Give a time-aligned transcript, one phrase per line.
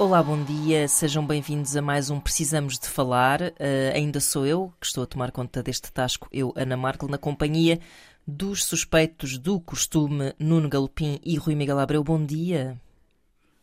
[0.00, 3.42] Olá, bom dia, sejam bem-vindos a mais um Precisamos de Falar.
[3.42, 7.18] Uh, ainda sou eu que estou a tomar conta deste tasco, eu, Ana Markel, na
[7.18, 7.78] companhia
[8.26, 12.02] dos suspeitos do costume Nuno Galopim e Rui Miguel Abreu.
[12.02, 12.80] Bom dia.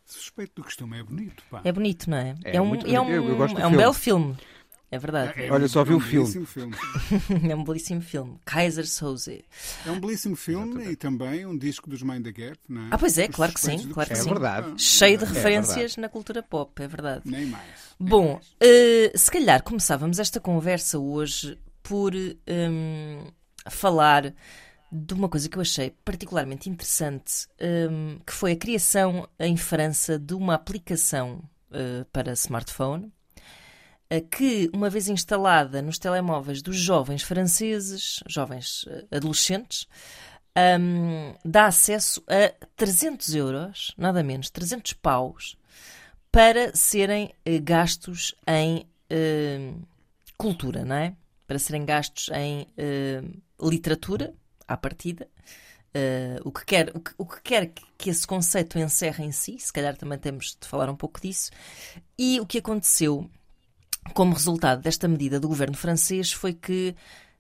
[0.06, 1.62] Suspeito do costume é bonito, pá.
[1.64, 2.36] É bonito, não é?
[2.44, 3.10] É um, muito é um.
[3.10, 3.78] Eu- eu é um filme.
[3.78, 4.38] belo filme.
[4.90, 5.34] É verdade.
[5.44, 6.24] É Olha, um- só vi é o um filme.
[6.24, 6.76] belíssimo filme.
[7.52, 8.40] É um belíssimo filme.
[8.46, 9.44] Kaiser Soze.
[9.86, 12.88] É um belíssimo filme e também um disco dos Mind the Gap, não é?
[12.92, 14.30] Ah, pois é, Os claro que sim, claro que É sim.
[14.30, 14.82] verdade.
[14.82, 16.00] Cheio de É referências verdade.
[16.02, 17.22] na cultura pop, é verdade.
[17.26, 17.66] Nem mais.
[18.00, 23.26] Bom, eh, se calhar começávamos esta conversa hoje por hum,
[23.70, 24.34] falar
[24.90, 27.48] de uma coisa que eu achei particularmente interessante,
[27.92, 33.12] hum, que foi a criação em França de uma aplicação eh, para smartphone,
[34.10, 39.88] eh, que, uma vez instalada nos telemóveis dos jovens franceses, jovens eh, adolescentes,
[40.80, 45.58] hum, dá acesso a 300 euros, nada menos, 300 paus,
[46.32, 49.74] para serem eh, gastos em eh,
[50.38, 51.16] cultura, não é?
[51.48, 53.22] Para serem gastos em eh,
[53.62, 54.34] literatura,
[54.68, 55.28] à partida.
[55.94, 59.32] Eh, o, que quer, o, que, o que quer que- que esse conceito encerre em
[59.32, 61.50] si, se calhar também temos de falar um pouco disso.
[62.20, 63.28] E o que aconteceu
[64.14, 66.96] como resultado desta medida do governo francês foi que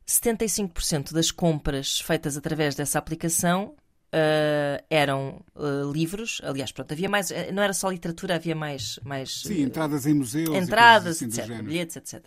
[0.07, 3.75] 75% das compras feitas através dessa aplicação
[4.11, 6.39] eh, eram eh, livros.
[6.43, 7.29] Aliás, pronto, havia mais.
[7.31, 8.99] eh, Não era só literatura, havia mais.
[9.03, 10.55] mais Sim, entradas em museus.
[10.55, 12.23] entradas, assim etc., bilhetes, etc.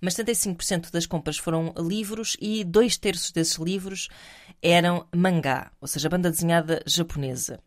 [0.00, 4.08] Mas 75% das compras foram livros e dois terços desses livros
[4.62, 7.60] eram mangá, ou seja, banda desenhada japonesa.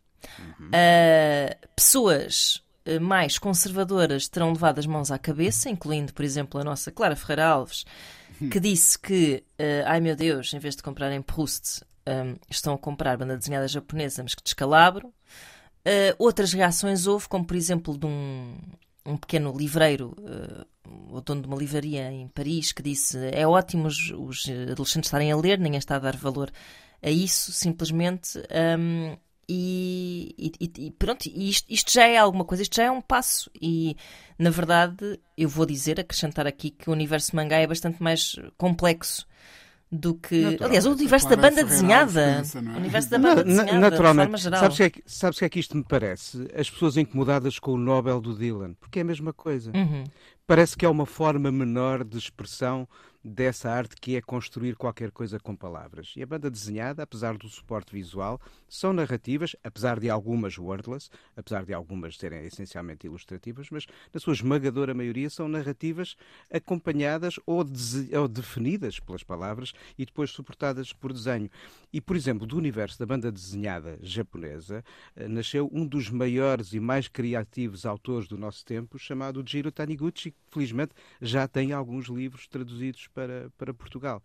[0.72, 2.63] Ah, pessoas eh,
[3.00, 7.46] mais conservadoras terão levado as mãos à cabeça, incluindo, por exemplo, a nossa Clara Ferreira
[7.46, 7.84] Alves,
[8.50, 12.78] que disse que, eh, ai meu Deus, em vez de comprarem Proust, hum, estão a
[12.78, 15.08] comprar banda desenhada japonesa, mas que descalabro.
[15.86, 18.56] Uh, outras reações houve, como por exemplo de um,
[19.04, 23.86] um pequeno livreiro, uh, o dono de uma livraria em Paris, que disse é ótimo
[23.86, 26.50] os, os adolescentes estarem a ler, ninguém está a dar valor
[27.02, 28.38] a isso, simplesmente.
[28.78, 29.16] um,
[29.48, 33.50] e, e- e- pronto, isto, isto já é alguma coisa, isto já é um passo.
[33.60, 33.96] E
[34.38, 39.26] na verdade, eu vou dizer, acrescentar aqui que o universo mangá é bastante mais complexo
[39.92, 40.40] do que.
[40.42, 42.20] Natural, Aliás, o universo da Clara banda Alves desenhada.
[42.22, 42.42] é?
[42.72, 44.24] O universo da banda na- desenhada, de naturalmente.
[44.26, 44.60] forma geral.
[44.60, 46.48] Sabes o que, é que, sabes que é que isto me parece?
[46.58, 48.74] As pessoas incomodadas com o Nobel do Dylan.
[48.80, 49.70] Porque é a mesma coisa.
[49.74, 50.04] Uhum.
[50.46, 52.86] Parece que é uma forma menor de expressão
[53.24, 56.12] dessa arte que é construir qualquer coisa com palavras.
[56.16, 58.38] E a banda desenhada, apesar do suporte visual,
[58.74, 64.32] são narrativas, apesar de algumas wordless, apesar de algumas serem essencialmente ilustrativas, mas na sua
[64.32, 66.16] esmagadora maioria são narrativas
[66.52, 67.64] acompanhadas ou,
[68.18, 71.48] ou definidas pelas palavras e depois suportadas por desenho.
[71.92, 76.80] E, por exemplo, do universo da banda desenhada japonesa, eh, nasceu um dos maiores e
[76.80, 82.48] mais criativos autores do nosso tempo, chamado Jiro Taniguchi, que felizmente já tem alguns livros
[82.48, 84.20] traduzidos para, para Portugal.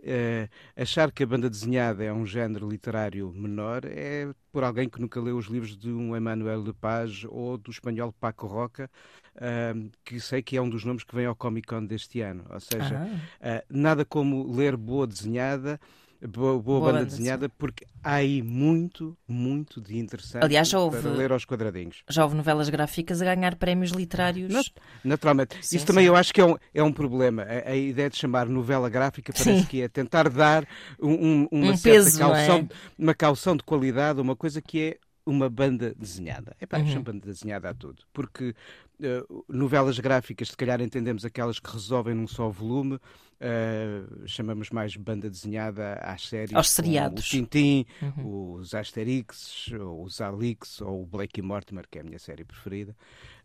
[0.00, 5.00] Eh, achar que a banda desenhada é um género literário menor é por alguém que
[5.00, 8.88] nunca leu os livros de um Emmanuel Lepage ou do espanhol Paco Roca,
[9.36, 12.44] ah, que sei que é um dos nomes que vem ao Comic Con deste ano.
[12.50, 13.06] Ou seja,
[13.40, 13.58] Ah.
[13.58, 15.80] ah, nada como ler boa desenhada,
[16.26, 21.00] boa, boa banda banda desenhada, porque há aí muito, muito de interessante Aliás, já houve-
[21.00, 22.02] para ler aos quadradinhos.
[22.08, 24.52] Já houve novelas gráficas a ganhar prémios literários.
[24.52, 24.72] Nat-
[25.04, 25.56] Naturalmente.
[25.64, 26.08] Sim, Isso também sim.
[26.08, 27.42] eu acho que é um, é um problema.
[27.42, 29.66] A, a ideia de chamar novela gráfica parece Sim.
[29.66, 30.66] que é tentar dar
[31.00, 32.20] um- um- uma Um peso, é?
[32.20, 32.68] caução,
[32.98, 36.56] uma caução de qualidade, uma coisa que é uma banda desenhada.
[36.58, 37.02] É pá, Uhum.
[37.02, 38.02] banda desenhada a tudo.
[38.12, 38.54] Porque
[39.00, 42.98] eh, novelas gráficas, se calhar entendemos aquelas que resolvem num só volume,
[43.40, 46.54] eh, chamamos mais banda desenhada às séries.
[46.54, 47.24] Aos seriados.
[47.26, 48.54] O Tintin, Uhum.
[48.54, 52.96] os Asterix, os Alix, ou o Blake e Mortimer, que é a minha série preferida.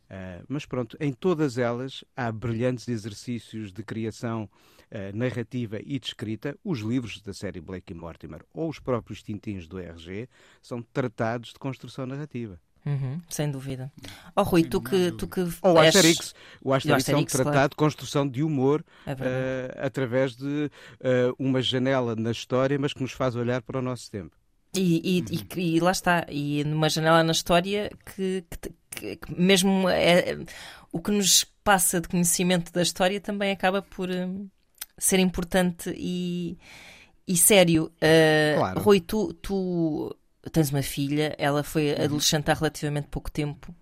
[0.09, 4.49] Ah, mas pronto, em todas elas há brilhantes exercícios de criação
[4.91, 6.57] ah, narrativa e de escrita.
[6.63, 10.27] Os livros da série Blake e Mortimer ou os próprios tintins do RG
[10.61, 12.59] são tratados de construção narrativa.
[12.85, 13.91] Uhum, sem dúvida.
[14.35, 15.17] Oh, Rui, Sem tu que, dúvida.
[15.17, 16.35] tu que Ou o és- Asterix.
[16.61, 17.69] O Asterix, é um tratado claro.
[17.69, 19.11] de construção de humor É
[19.81, 20.69] ah, através de
[21.01, 24.35] ah, uma janela na história, mas que nos faz olhar para o nosso tempo.
[24.75, 26.25] E, e- e- e lá está.
[26.29, 30.37] E numa janela na história que, que que mesmo é,
[30.91, 34.07] o que nos passa de conhecimento da história também acaba por
[34.97, 36.57] ser importante e,
[37.27, 37.85] e sério.
[37.95, 38.79] Uh, Claro.
[38.81, 40.15] Rui, tu, tu
[40.51, 42.03] tens uma filha, ela foi Uhum.
[42.05, 43.73] adolescente há relativamente pouco tempo.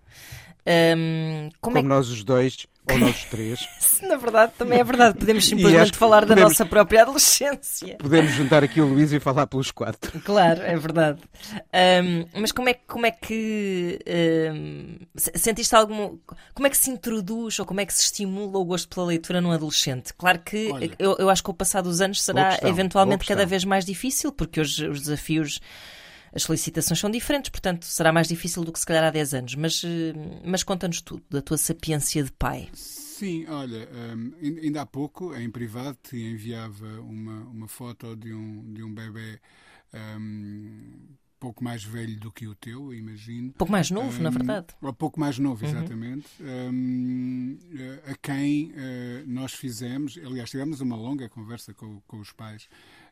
[0.64, 3.66] Hum, como Como é que nós os dois, ou nós os três,
[4.02, 5.18] na verdade, também é verdade.
[5.18, 7.96] Podemos simplesmente falar da podemos- nossa própria adolescência.
[7.98, 10.20] podemos juntar aqui o Luís e falar pelos quatro.
[10.20, 11.20] Claro, é verdade.
[11.72, 13.98] Ahm, mas como é, que- como é que
[15.16, 16.16] se- sentiste algum.
[16.54, 19.40] Como é que se introduz ou como é que se estimula o gosto pela leitura
[19.40, 20.12] num adolescente?
[20.14, 20.92] Claro que Olha.
[20.96, 24.30] eu, eu acho que ao passar dos anos será questão, eventualmente cada vez mais difícil,
[24.30, 25.60] porque hoje os desafios.
[26.34, 29.54] As solicitações são diferentes, portanto será mais difícil do que se calhar há 10 anos.
[29.54, 30.12] Mas, eh,
[30.44, 32.68] mas conta-nos tudo, da tua sapiência de pai.
[32.74, 38.32] Sim, olha, hum, ain- ainda há pouco, em privado, te enviava uma, uma foto de
[38.34, 39.38] um, de um bebê
[40.18, 41.08] hum,
[41.38, 43.48] pouco mais velho do que o teu, imagino.
[43.48, 44.66] Um pouco mais novo, na Hum, verdade.
[44.82, 46.26] Um pouco mais novo, exatamente.
[46.40, 52.32] Hum, eh, a quem eh, nós fizemos, aliás, tivemos uma longa conversa com, com os
[52.32, 52.68] pais,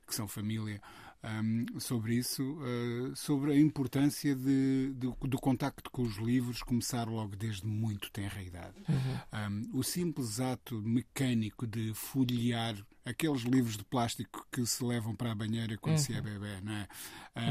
[0.07, 0.81] que são família,
[1.25, 7.09] hum, sobre isso, eh, sobre a importância de, do, do contacto com os livros começar
[7.09, 8.77] logo desde muito tenra idade.
[8.89, 15.33] Hum, o simples ato mecânico de folhear aqueles livros de plástico que se levam para
[15.33, 16.89] a banheira quando se é bebê, não é?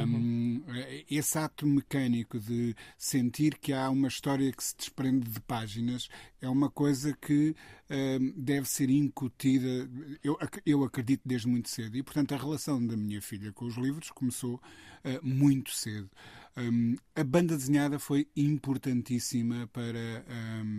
[0.05, 0.63] Hum,
[1.09, 6.07] Esse ato mecânico de sentir que há uma história que se desprende de páginas
[6.41, 7.55] é uma coisa que
[7.89, 9.89] hum, deve ser incutida,
[10.23, 11.97] eu, eu acredito, desde muito cedo.
[11.97, 14.61] E, portanto, a relação da minha filha com os livros começou
[15.03, 16.09] eh, muito cedo.
[16.57, 20.25] Hum, a banda desenhada foi importantíssima para
[20.63, 20.78] hum,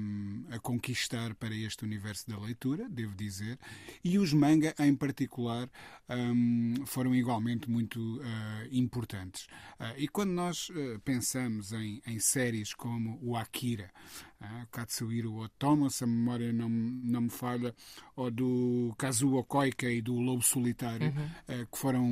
[0.50, 3.58] a conquistar para este universo da leitura, devo dizer,
[4.04, 5.68] e os manga em particular
[6.08, 9.46] hum, foram igualmente muito ah, importantes.
[9.78, 13.90] Ah, e quando nós ah, pensamos em, em séries como o Akira,
[14.40, 17.74] ah, Katsuhiro Otomo, se a memória não, não me falha,
[18.16, 21.12] ou do Kazuo Koike e do Lobo Solitário,
[21.46, 22.08] ah, que foram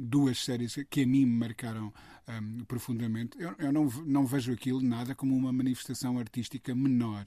[0.00, 1.92] duas séries que a mim me marcaram
[2.28, 3.36] hum, profundamente.
[3.38, 7.26] Eu, eu não, não vejo aquilo nada como uma manifestação artística menor.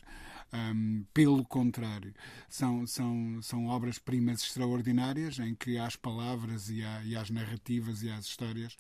[0.52, 2.14] Hum, pelo contrário,
[2.50, 8.10] são, são, são obras-primas extraordinárias em que às palavras e, à- e às narrativas e
[8.10, 8.76] às histórias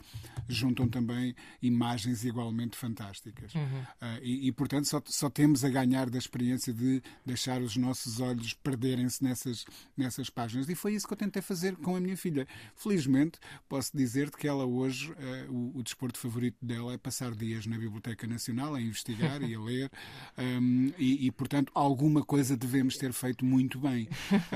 [0.47, 3.53] juntam também imagens igualmente fantásticas.
[4.01, 8.19] Ah, e, e, portanto, só, só temos a ganhar da experiência de deixar os nossos
[8.19, 10.67] olhos perderem-se nessas, nessas páginas.
[10.69, 12.47] E foi isso que eu tentei fazer com a minha filha.
[12.75, 13.37] Felizmente,
[13.67, 17.77] posso dizer-te que ela hoje, ah, o, o desporto favorito dela é passar dias na
[17.77, 19.91] Biblioteca Nacional a investigar e a ler.
[20.37, 24.07] Hum, e, e, portanto, alguma coisa devemos ter feito muito bem.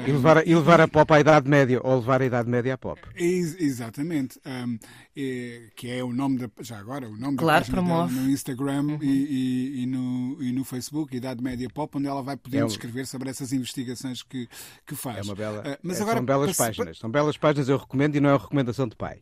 [0.07, 2.77] E levar, e levar a pop à Idade Média, ou levar a Idade Média à
[2.77, 2.99] pop.
[3.15, 4.39] Ex- exatamente.
[4.45, 4.77] Hum,
[5.15, 6.49] eh, que é o nome da.
[6.61, 8.15] Já agora, o nome Claro, da página dela promove.
[8.27, 12.35] no Instagram e, e- e no, e no Facebook, Idade Média Pop, onde ela vai
[12.37, 14.47] poder É um- escrever sobre essas investigações que,
[14.85, 15.17] que faz.
[15.17, 15.61] É uma bela.
[15.65, 16.97] Ah, mas é, agora, são belas páginas.
[16.97, 19.19] São belas páginas, eu recomendo e não é uma recomendação de pai.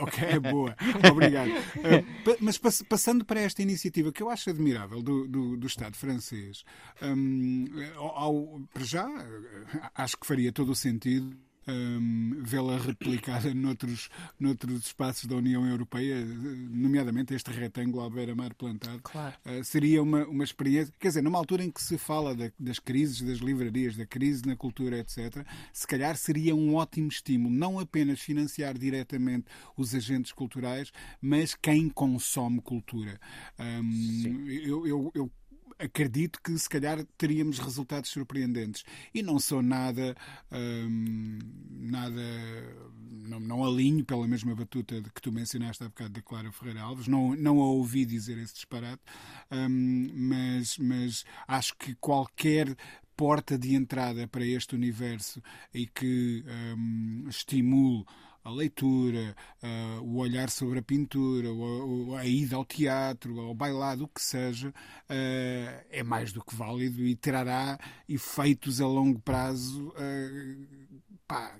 [0.00, 0.76] Ok, é boa.
[1.10, 1.48] Obrigado.
[1.50, 5.96] Uh, mas pass- passando para esta iniciativa que eu acho admirável do, do, do Estado
[5.96, 6.64] francês,
[7.02, 7.05] um,
[7.96, 9.06] ao- ao- para já,
[9.94, 11.36] acho que faria todo o sentido.
[11.68, 14.08] um, vê-la replicada noutros,
[14.38, 16.24] noutros espaços da União Europeia,
[16.70, 19.00] nomeadamente este retângulo à beira-mar plantado.
[19.02, 19.34] Claro.
[19.44, 22.78] Uh, seria uma, uma experiência, quer dizer, numa altura em que se fala da- das
[22.78, 27.80] crises das livrarias, da crise na cultura, etc., se calhar seria um ótimo estímulo, não
[27.80, 33.18] apenas financiar diretamente os agentes culturais, mas quem consome cultura.
[33.58, 35.32] Um, eu, eu- eu
[35.78, 38.84] acredito que se calhar teríamos resultados surpreendentes.
[39.14, 40.16] E não sou nada
[40.50, 41.38] hum,
[41.70, 42.22] nada
[43.26, 47.08] não, não alinho pela mesma batuta que tu mencionaste há bocado da Clara Ferreira Alves.
[47.08, 49.02] Não, não a ouvi dizer esse disparate.
[49.50, 52.74] Hum, mas, mas acho que qualquer
[53.16, 55.42] porta de entrada para este universo
[55.72, 56.44] e que
[56.76, 58.04] hum, estimule
[58.46, 61.48] a leitura, ah, o olhar sobre a pintura,
[62.18, 64.72] a ida ao teatro, ao bailado, o que seja,
[65.08, 67.76] ah, é mais do que válido e trará
[68.08, 71.56] efeitos a longo prazo ah, pá,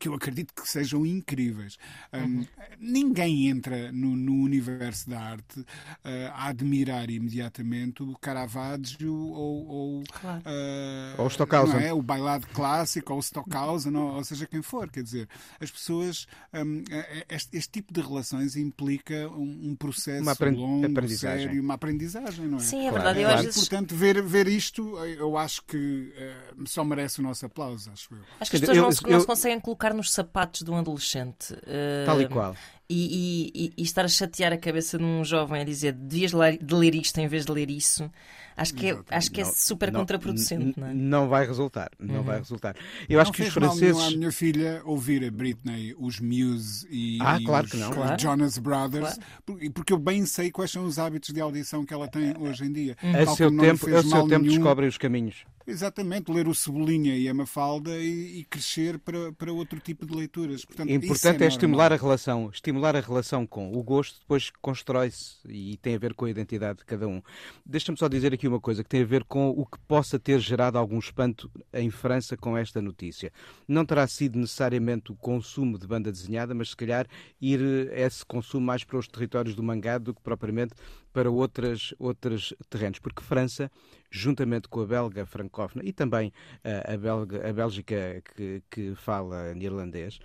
[0.00, 1.76] que eu acredito que sejam incríveis.
[2.12, 2.44] Um,
[2.78, 5.64] Ninguém entra no, no universo da arte
[6.02, 10.42] ah, a admirar imediatamente o Caravaggio ou, ou, Claro.
[10.46, 11.74] ah, Ou o Stockhausen.
[11.74, 11.92] não é?
[11.92, 14.90] o bailado clássico ou o Stockhausen, ou, ou seja quem for.
[14.90, 15.28] Quer dizer,
[15.60, 16.26] as pessoas.
[16.54, 16.82] hum,
[17.28, 21.46] este, este tipo de relações implica um, um processo longo, aprendizagem.
[21.48, 22.60] sério, uma aprendizagem, não é?
[22.62, 23.20] Sim, é Claro, verdade.
[23.20, 23.42] Eu claro.
[23.42, 28.14] vezes Portanto, ver, ver isto, eu acho que eh, só merece o nosso aplauso, acho
[28.14, 28.20] eu.
[28.40, 30.62] Acho que as pessoas dizer, não, eu- se, não eu- se conseguem colocar nos sapatos
[30.62, 31.52] de um adolescente.
[31.54, 32.56] Uh, Tal e qual.
[32.90, 36.58] E, e, e, estar a chatear a cabeça de um jovem a dizer devias ler,
[36.58, 38.10] de ler isto em vez de ler isso,
[38.56, 40.78] acho que é, acho que é super não, contraproducente.
[40.78, 40.92] Não, é?
[40.92, 42.22] não vai resultar, não uhum.
[42.22, 42.74] vai resultar.
[43.08, 43.96] Eu não acho que os franceses.
[43.96, 47.76] Não a minha filha ouvir a Britney, os Muse e, ah, e claro os que
[47.76, 47.90] não.
[47.92, 48.20] Claro.
[48.20, 49.72] Jonas Brothers, claro.
[49.72, 52.72] porque eu bem sei quais são os hábitos de audição que ela tem hoje em
[52.72, 52.96] dia.
[53.02, 53.16] Uhum.
[53.16, 55.44] A seu tempo, a seu tempo descobrem os caminhos.
[55.70, 60.14] Exatamente, ler o Cebolinha e a Mafalda e, e crescer para, para outro tipo de
[60.14, 60.64] leituras.
[60.64, 65.36] Portanto, Importante é, é estimular a relação, estimular a relação com o gosto, depois constrói-se
[65.48, 67.22] e tem a ver com a identidade de cada um.
[67.64, 70.40] Deixa-me só dizer aqui uma coisa que tem a ver com o que possa ter
[70.40, 73.32] gerado algum espanto em França com esta notícia.
[73.68, 77.06] Não terá sido necessariamente o consumo de banda desenhada, mas se calhar
[77.40, 77.60] ir
[77.92, 80.74] esse consumo mais para os territórios do mangá do que propriamente
[81.12, 83.70] para outras, outros terrenos, porque França,
[84.10, 86.28] juntamente com a belga francófona e também
[86.64, 90.20] uh, a, belga, a Bélgica que, que fala neerlandês,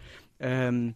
[0.71, 0.93] um,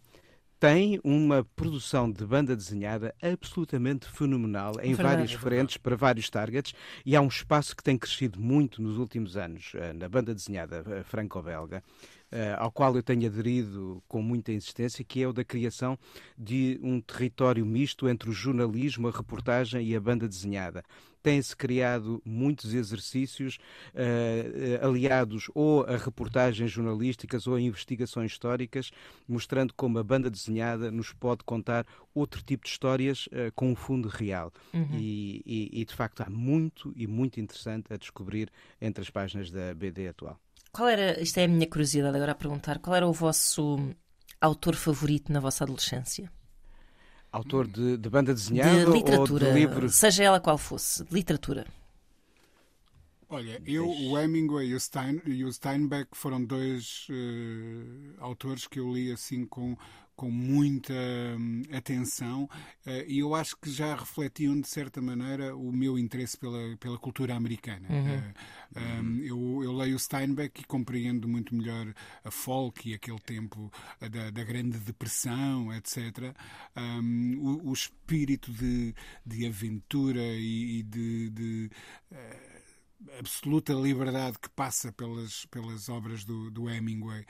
[0.60, 6.74] tem uma produção de banda desenhada absolutamente fenomenal em Verdade, várias frentes, para vários targets,
[7.04, 10.82] e há um espaço que tem crescido muito nos últimos anos uh, na banda desenhada
[10.82, 11.82] uh, franco-belga.
[12.30, 15.98] Uh, ao qual eu tenho aderido com muita insistência, que é o da criação
[16.38, 20.84] de um território misto entre o jornalismo, a reportagem e a banda desenhada.
[21.22, 23.58] Têm-se criado muitos exercícios
[23.94, 28.90] uh, aliados ou a reportagens jornalísticas ou a investigações históricas,
[29.28, 33.76] mostrando como a banda desenhada nos pode contar outro tipo de histórias uh, com um
[33.76, 34.52] fundo real.
[34.72, 34.88] Uhum.
[34.94, 38.50] E, e, e, de facto, há muito e muito interessante a descobrir
[38.80, 40.38] entre as páginas da BD atual.
[40.72, 43.78] Qual era, isto é a minha curiosidade agora a perguntar, qual era o vosso
[44.40, 46.30] autor favorito na vossa adolescência?
[47.32, 49.88] Autor de, de banda desenhada de literatura, ou de livro?
[49.88, 51.66] Seja ela qual fosse, de literatura.
[53.32, 58.80] Olha, eu, o Hemingway e o, Stein, e o Steinbeck foram dois uh, autores que
[58.80, 59.76] eu li assim com,
[60.16, 60.92] com muita
[61.38, 62.50] hum, atenção
[62.84, 66.98] uh, e eu acho que já refletiam de certa maneira o meu interesse pela, pela
[66.98, 67.86] cultura americana.
[67.88, 68.18] Uhum.
[68.18, 71.94] Uh, um, eu, eu, leio Steinbeck e compreendo muito melhor
[72.24, 76.34] a folk e aquele tempo da, da Grande Depressão, etc.
[76.76, 78.92] Um, o, o, espírito de,
[79.24, 81.70] de aventura e, e de, de
[82.10, 82.49] uh,
[83.18, 87.26] absoluta liberdade que passa pelas, pelas obras do, do Hemingway uh,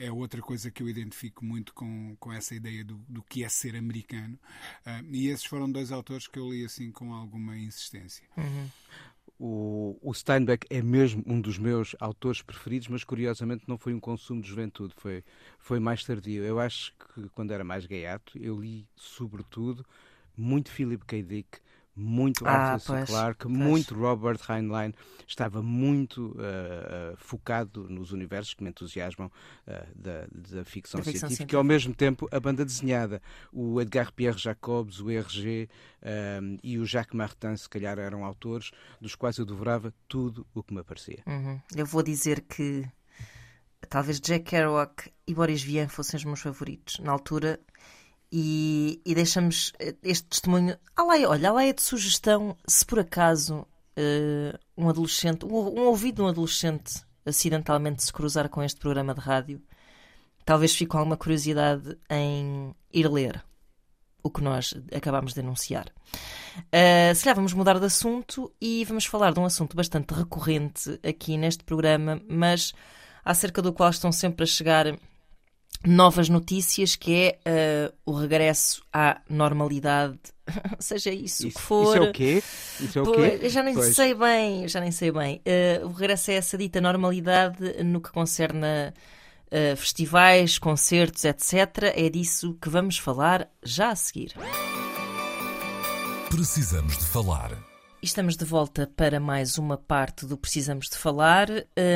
[0.00, 3.48] é outra coisa que eu identifico muito com, com essa ideia do, do que é
[3.48, 4.38] ser americano.
[4.86, 8.24] Uh, e esses foram dois autores que eu li assim com alguma insistência.
[8.36, 8.68] Uhum.
[9.38, 13.98] O, o, Steinbeck é mesmo um dos meus autores preferidos, mas curiosamente não foi um
[13.98, 15.24] consumo de juventude, foi,
[15.58, 16.44] foi mais tardio.
[16.44, 19.84] Eu acho que quando era mais gaiato, eu li sobretudo
[20.36, 21.22] muito Philip K.
[21.22, 21.58] Dick,
[21.94, 23.06] muito ah, Arthur C.
[23.06, 23.56] Clarke, pois.
[23.56, 24.92] muito Robert Heinlein,
[25.26, 31.04] estava muito uh, uh, focado nos universos que me entusiasmam uh, da, da, ficção, da
[31.04, 33.20] ficção científica, e ao mesmo tempo a banda desenhada.
[33.52, 35.68] O Edgar Pierre Jacobs, o RG
[36.62, 38.70] e o Jacques Martin, se calhar, eram autores
[39.00, 41.22] dos quais eu devorava tudo o que me aparecia.
[41.26, 41.60] Uhum.
[41.76, 42.84] Eu vou dizer que
[43.88, 46.98] talvez Jack Kerouac e Boris Vian fossem os meus favoritos.
[46.98, 47.60] Na altura
[48.32, 50.76] e, e deixamos eh, este testemunho.
[50.98, 53.66] olha, a é de sugestão, se por acaso
[53.98, 59.14] uh, um adolescente, um, um ouvido de um adolescente acidentalmente se cruzar com este programa
[59.14, 59.62] de rádio,
[60.46, 63.44] talvez fique com alguma curiosidade em ir ler
[64.22, 65.86] o que nós acabámos de anunciar.
[66.56, 70.98] Uh, se calhar vamos mudar de assunto e vamos falar de um assunto bastante recorrente
[71.06, 72.72] aqui neste programa, mas
[73.24, 74.86] acerca do qual estão sempre a chegar
[75.86, 80.18] novas notícias, que é uh, o regresso à normalidade,
[80.78, 81.96] seja isso, isso que for.
[81.96, 82.42] Isso é o quê?
[82.80, 83.38] Isso é o quê?
[83.42, 83.94] Eu já nem pois.
[83.94, 85.40] sei bem, já nem sei bem.
[85.46, 88.92] Uh, o regresso a essa dita normalidade no que concerne a
[89.52, 91.92] uh, festivais, concertos, etc.
[91.94, 94.34] É disso que vamos falar já a seguir.
[96.30, 97.52] Precisamos de falar.
[98.02, 101.48] Estamos de volta para mais uma parte do Precisamos de Falar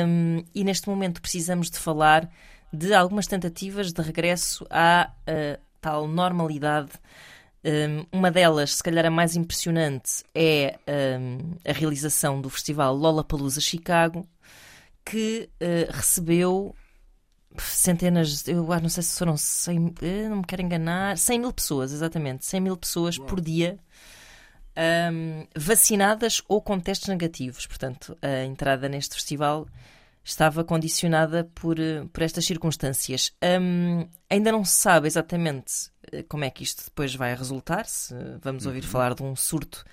[0.07, 2.29] um, e neste momento precisamos de falar
[2.71, 6.91] de algumas tentativas de regresso à uh, tal normalidade.
[7.63, 10.77] Um, uma delas, se calhar a mais impressionante, é
[11.19, 14.27] um, a realização do festival Lollapalooza Chicago,
[15.03, 16.75] que uh, recebeu
[17.57, 19.95] centenas, eu não sei se foram 100,
[20.29, 23.79] não me quero enganar, 100 mil pessoas, exatamente, 100 mil pessoas por dia
[25.11, 27.65] um, vacinadas ou com testes negativos.
[27.65, 29.67] Portanto, a entrada neste festival
[30.27, 33.31] estava condicionada por, eh, por estas circunstâncias.
[33.41, 38.13] Um, ainda não se sabe exatamente eh, como é que isto depois vai resultar, se
[38.41, 38.89] vamos ouvir uhum.
[38.89, 39.85] falar de um surto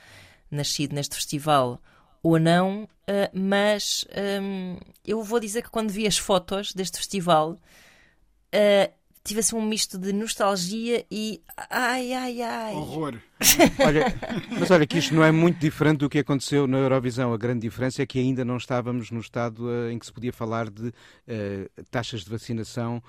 [0.51, 1.81] nascido neste festival
[2.21, 4.05] ou não, uh, mas
[4.43, 8.93] um, eu vou dizer que quando vi as fotos deste festival, uh,
[9.25, 11.41] tive assim um misto de nostalgia e
[11.71, 12.75] ai, ai, ai.
[12.75, 13.19] Horror.
[13.85, 14.07] Olha,
[14.59, 17.33] mas olha que isto não é muito diferente do que aconteceu na Eurovisão.
[17.33, 20.33] A grande diferença é que ainda não estávamos no estado uh, em que se podia
[20.33, 23.03] falar de uh, taxas de vacinação uh,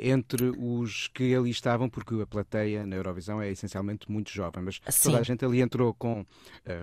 [0.00, 4.62] entre os que ali estavam, porque a plateia na Eurovisão é essencialmente muito jovem.
[4.62, 5.10] Mas Sim.
[5.10, 6.24] toda a gente ali entrou com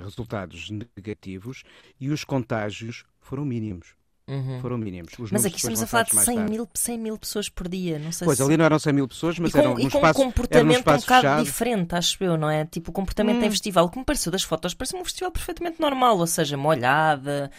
[0.04, 1.64] resultados negativos
[2.00, 4.01] e os contágios foram mínimos.
[4.32, 4.62] Uhum.
[4.62, 5.12] Foram mínimos.
[5.20, 6.52] Os Mas aqui estamos a falar de mais 100 tarde.
[6.52, 8.00] mil, 100 mil pessoas por dia.
[8.00, 8.44] Não sei Pois, se...
[8.44, 10.76] ali não eram 100 mil pessoas, mas e com, eram e com espaço, um comportamento
[10.78, 11.44] um espaço bocado fechado.
[11.44, 12.66] diferente, acho eu, não é?
[12.66, 13.46] Tipo, o comportamento Hum.
[13.46, 17.52] em festival, que me pareceu das fotos, parece um festival perfeitamente normal, ou seja, molhada,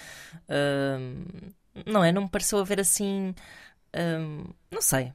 [0.49, 1.25] hum,
[1.87, 2.11] não é?
[2.13, 3.35] Não me pareceu haver assim,
[3.95, 5.13] hum, não sei.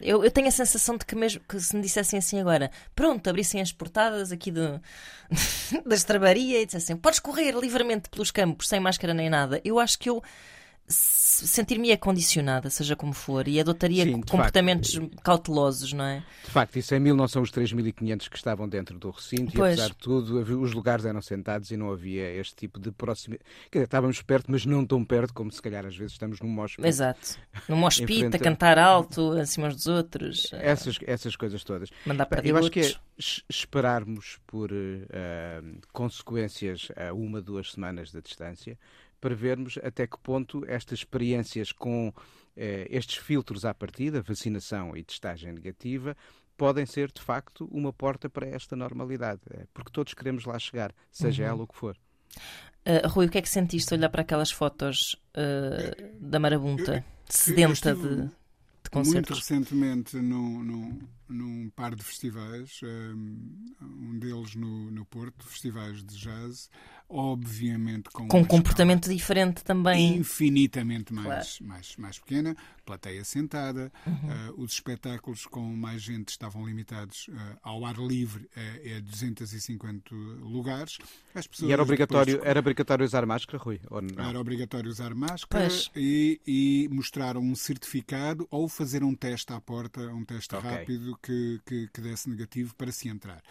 [0.00, 3.28] Eu, eu tenho a sensação de que mesmo que se me dissessem assim agora, pronto,
[3.28, 4.80] abrissem as portadas aqui do,
[5.86, 9.98] da estrabaria e dissessem, podes correr livremente pelos campos sem máscara nem nada, eu acho
[9.98, 10.22] que eu
[10.88, 16.22] sentir-me condicionada, seja como for, e adotaria Sim, comportamentos cautelosos, não é?
[16.44, 19.70] De facto, e 100 mil não são os 3.500 que estavam dentro do recinto, Pois.
[19.70, 23.44] e apesar de tudo, os lugares eram sentados e não havia este tipo de proximidade.
[23.70, 26.48] Quer dizer, estávamos perto, mas não tão perto como se calhar às vezes estamos num
[26.48, 26.86] mosh pit.
[26.88, 27.38] Exato.
[27.68, 31.88] Num hospita, Enfrenta- cantar alto, acima uns dos outros, eh, Essas, essas coisas todas.
[32.04, 35.62] mandar para Eu acho que é es- esperarmos por eh,
[35.92, 38.78] consequências a uma, duas semanas de distância
[39.22, 42.12] para vermos até que ponto estas experiências com
[42.56, 46.16] eh, estes filtros à partida, vacinação e testagem negativa,
[46.56, 49.40] podem ser de facto uma porta para esta normalidade.
[49.52, 51.96] Eh, Porque todos queremos lá chegar, seja ela o que for.
[52.84, 57.68] Uh, Rui, o que é que sentiste olhar para aquelas fotos uh, da marabunta, sedenta
[57.68, 59.38] eu estive de, de Muito concertos?
[59.38, 60.98] recentemente num, num,
[61.32, 66.68] num par de festivais, um, deles no, no Porto, festivais de jazz,
[67.08, 70.16] obviamente com, Com um comportamento diferente também.
[70.16, 71.72] infinitamente mais, Claro.
[71.72, 74.12] mais, mais pequena, plateia sentada, Uhum.
[74.58, 80.14] uh, os espetáculos com mais gente estavam limitados uh, ao ar livre uh, a 250
[80.14, 80.98] lugares.
[81.34, 83.80] As pessoas E era depois obrigatório, de- era obrigatório usar máscara, Rui?
[83.90, 84.28] Ou não?
[84.28, 90.00] era obrigatório usar máscara e, e mostrar um certificado ou fazer um teste à porta,
[90.12, 90.68] um teste Ok.
[90.70, 93.42] rápido que, que, que desse negativo para se entrar.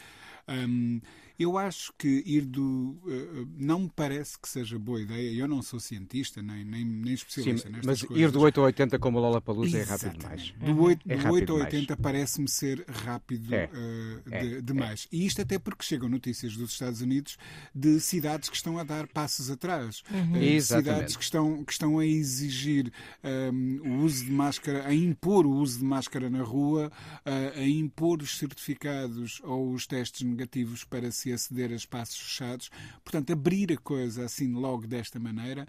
[0.47, 1.01] Hum,
[1.41, 2.97] eu acho que ir do.
[3.07, 5.31] eh, não me parece que seja boa ideia.
[5.31, 8.23] Eu não sou cientista nem, nem, nem Sim, especialista nestas mas coisas.
[8.23, 10.53] ir do 8 a 80 como a Lola Palusa é rápido demais.
[10.59, 11.73] Do 8, É do rápido 8 a demais.
[11.73, 13.69] 80 parece-me ser rápido É.
[13.73, 14.39] eh, É.
[14.45, 15.07] de- demais.
[15.11, 17.37] E isto até porque chegam notícias dos Estados Unidos
[17.73, 20.03] de cidades que estão a dar passos atrás.
[20.11, 20.35] Uhum.
[20.37, 20.93] Eh, Exatamente.
[20.95, 22.91] cidades que estão, que estão a exigir
[23.23, 26.91] ehm, o uso de máscara, a impor o uso de máscara na rua,
[27.25, 32.69] eh, a impor os certificados ou os testes negativos para aceder a espaços fechados.
[33.03, 35.67] Portanto, abrir a coisa assim logo desta maneira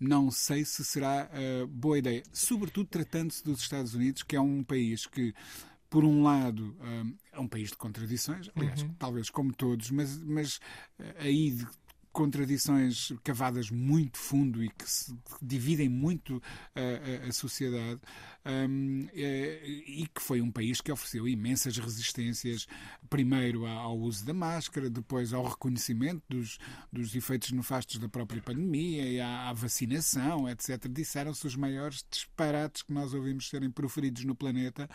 [0.00, 2.22] não sei se será eh, boa ideia.
[2.32, 5.34] Sobretudo tratando-se dos Estados Unidos, que é um país que,
[5.90, 10.58] por um lado, eh, é um país de contradições, aliás, talvez como todos, mas, mas
[10.98, 11.66] eh, aí de
[12.12, 16.42] contradições cavadas muito fundo e que, se, que dividem muito
[16.74, 18.00] a, a- a sociedade
[18.68, 22.66] hum, eh, e que foi um país que ofereceu imensas resistências
[23.08, 26.58] primeiro ao uso da máscara, depois ao reconhecimento dos,
[26.92, 30.88] dos efeitos nefastos da própria pandemia e à, à vacinação, etc.
[30.90, 34.88] Disseram-se os maiores disparates que nós ouvimos serem proferidos no planeta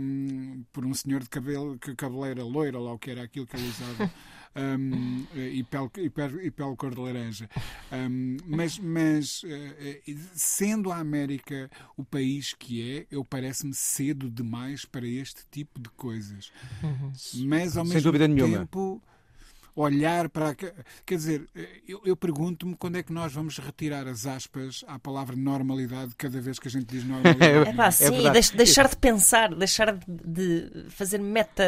[0.00, 3.68] hum, por um senhor de cabelo, cabeleira loira, lá o que era aquilo que ele
[3.68, 4.10] usava.
[4.54, 7.48] um, e, pele, e, pele, e pele cor de laranja.
[7.90, 14.30] Um, mas, mas eh, eh, sendo a América o país que é, eu parece-me cedo
[14.30, 16.52] demais para este tipo de coisas.
[17.44, 18.58] Mas ao Sem mesmo dúvida nenhuma.
[18.60, 19.02] tempo
[19.74, 20.50] olhar para.
[20.50, 20.54] a-
[21.06, 21.46] Quer dizer,
[21.88, 26.40] eu, eu pergunto-me quando é que nós vamos retirar as aspas à palavra normalidade cada
[26.40, 27.42] vez que a gente diz normalidade.
[27.68, 28.32] É pá, sim, verdade.
[28.32, 31.62] deix- deixar de pensar, deixar de, fazer meta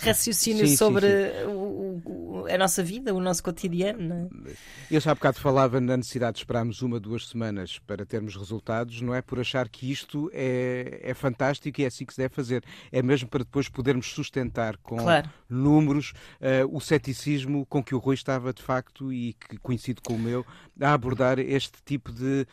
[0.00, 1.46] raciocínio Sim, sim, sobre sim.
[1.46, 4.30] o- o- a nossa vida, o nosso cotidiano.
[4.46, 4.52] é?
[4.90, 9.00] Eu já há bocado falava na necessidade de esperarmos uma, duas semanas para termos resultados,
[9.00, 12.34] não é por achar que isto é, é fantástico e é assim que se deve
[12.34, 12.62] fazer.
[12.92, 15.30] É mesmo para depois podermos sustentar com Claro.
[15.48, 20.14] números eh, o ceticismo com que o Rui estava de facto e que coincide com
[20.14, 20.44] o meu
[20.80, 22.46] a abordar este tipo de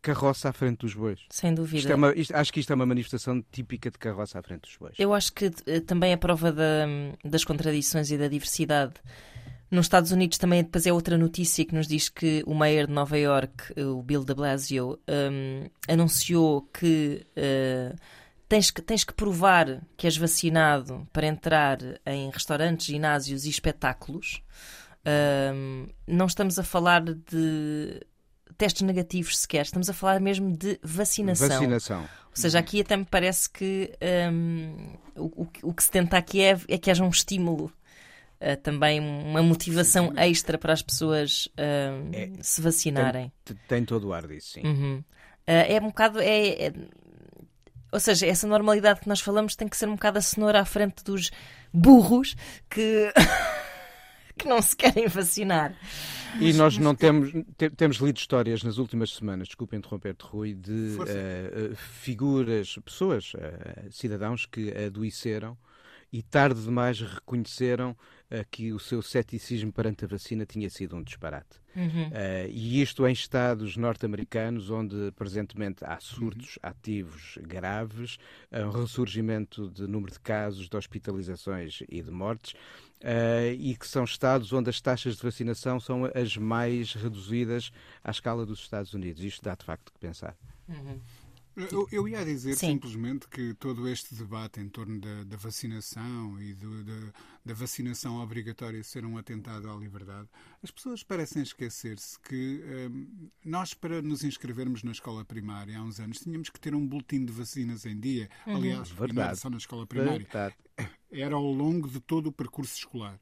[0.00, 1.20] carroça à frente dos bois.
[1.30, 1.90] Sem dúvida.
[1.92, 4.76] É uma- isto- acho que isto é uma manifestação típica de carroça à frente dos
[4.76, 4.94] bois.
[4.98, 6.86] Eu acho que eh, também a prova da-
[7.24, 8.94] das contradições e da diversidade.
[9.70, 12.92] Nos Estados Unidos também depois é outra notícia que nos diz que o mayor de
[12.92, 17.94] Nova York, eh, o Bill de Blasio, hum, anunciou que eh,
[18.48, 24.42] tens, que tens que provar que és vacinado para entrar em restaurantes, ginásios e espetáculos.
[25.54, 28.00] Hum, não estamos a falar de
[28.56, 31.48] testes negativos sequer, estamos a falar mesmo de vacinação.
[31.48, 32.00] Vacinação.
[32.00, 33.92] Ou seja, aqui até me parece que
[34.32, 37.72] um, o, o, que se tenta aqui é, é que haja um estímulo.
[38.40, 43.32] Uh, também uma motivação extra para as pessoas uh, é, se vacinarem.
[43.44, 44.62] Tem, tem, todo o ar disso, sim.
[44.64, 44.98] Uhum.
[44.98, 45.04] Uh,
[45.46, 46.20] é um bocado.
[46.20, 46.72] É, é,
[47.90, 50.64] ou seja, essa normalidade que nós falamos tem que ser um bocado a cenoura à
[50.64, 51.30] frente dos
[51.72, 52.36] burros
[52.68, 53.12] que,
[54.36, 55.74] que não se querem vacinar.
[56.40, 60.96] E nós não temos, te, temos lido histórias nas últimas semanas, desculpa interromper-te, Rui, de
[60.98, 65.56] uh, figuras, pessoas, uh, cidadãos que adoeceram
[66.12, 71.02] e tarde demais reconheceram uh, que o seu ceticismo perante a vacina tinha sido um
[71.02, 71.60] disparate.
[71.76, 72.08] Uhum.
[72.08, 76.70] Uh, e isto em estados norte-americanos, onde presentemente há surtos uhum.
[76.70, 78.18] ativos graves,
[78.52, 82.54] um ressurgimento de número de casos, de hospitalizações e de mortes.
[83.00, 87.70] Uh, e que são estados onde as taxas de vacinação são as mais reduzidas
[88.02, 89.22] à escala dos Estados Unidos.
[89.22, 90.36] Isto dá de facto que pensar.
[90.68, 91.00] Uhum.
[91.72, 92.74] Eu, eu, ia dizer Sim.
[92.74, 97.12] simplesmente que todo este debate em torno da, da vacinação e do, da,
[97.46, 100.28] da, vacinação obrigatória ser um atentado à liberdade,
[100.62, 105.98] as pessoas parecem esquecer-se que um, nós, para nos inscrevermos na escola primária há uns
[105.98, 108.28] anos, tínhamos que ter um boletim de vacinas em dia.
[108.46, 108.56] Uhum.
[108.56, 110.18] Aliás, não era só na escola primária.
[110.18, 110.54] Verdade.
[111.10, 113.18] Era ao longo de todo o percurso escolar.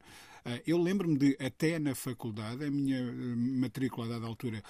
[0.49, 4.63] Ah, eu lembro-me de, até na faculdade, a minha eh, matrícula, a dada altura,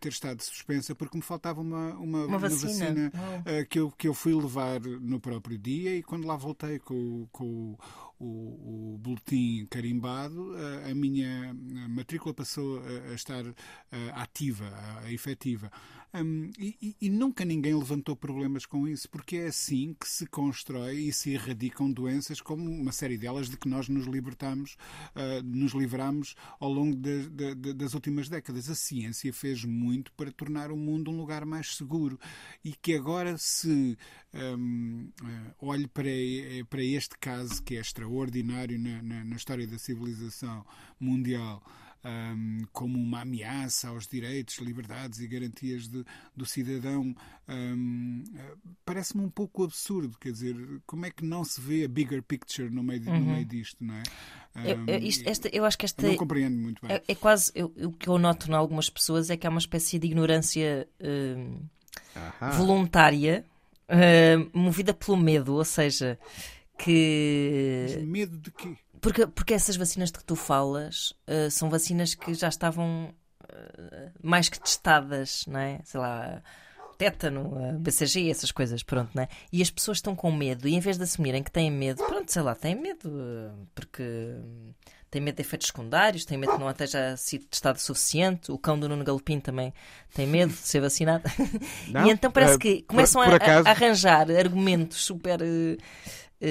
[0.00, 4.08] ter estado suspensa porque me faltava uma, uma, uma vacina, vacina uh, que, eu, que
[4.08, 7.76] eu fui levar no próprio dia e quando lá voltei com, com
[8.20, 10.52] o, o boletim carimbado,
[10.88, 11.54] a, minha
[11.88, 13.44] matrícula passou a, a estar
[13.90, 14.70] a, ativa,
[15.02, 15.70] a, efetiva.
[16.12, 20.96] Um, e, e, nunca ninguém levantou problemas com isso, porque é assim que se constrói
[20.96, 24.76] e se erradicam doenças, como uma série delas de que nós nos libertamos,
[25.14, 28.68] uh, nos livramos ao longo de, de, de, das últimas décadas.
[28.68, 32.18] A ciência fez muito para tornar o mundo um lugar mais seguro
[32.64, 33.96] e que agora se
[34.34, 36.10] um, uh, olhe para,
[36.68, 38.09] para este caso que é extraordinário
[38.78, 40.64] na, na, na história da civilização
[40.98, 41.62] mundial
[42.04, 47.14] um, como uma ameaça aos direitos, liberdades e garantias de, do cidadão,
[47.48, 48.24] um,
[48.84, 50.16] parece-me um pouco absurdo.
[50.18, 53.20] Quer dizer, como é que não se vê a bigger picture no meio, uhum.
[53.20, 54.02] no meio disto, não é?
[54.56, 56.06] Um, eu, isto, esta, eu acho que esta.
[56.06, 56.96] Não compreendo muito bem.
[56.96, 57.52] É, é quase.
[57.54, 60.88] Eu, o que eu noto em algumas pessoas é que há uma espécie de ignorância
[62.56, 63.44] voluntária,
[63.88, 66.18] uh, movida pelo medo, ou seja,
[66.82, 67.86] que.
[67.88, 68.76] Mas medo de quê?
[69.00, 73.14] Porque, porque essas vacinas de que tu falas uh, são vacinas que já estavam
[73.44, 75.80] uh, mais que testadas, não é?
[75.84, 76.42] Sei lá,
[76.98, 79.28] tétano, uh, BCG, essas coisas, pronto, não é?
[79.50, 82.30] E as pessoas estão com medo e em vez de assumirem que têm medo, pronto,
[82.30, 83.10] sei lá, têm medo
[83.74, 84.36] porque
[85.10, 88.52] têm medo de efeitos secundários, têm medo que não esteja sido testado o suficiente.
[88.52, 89.72] O cão do Nuno Galopim também
[90.14, 91.24] tem medo de ser vacinado.
[91.88, 95.76] Não, e então parece que começam por, por a, a, arranjar argumentos super uh,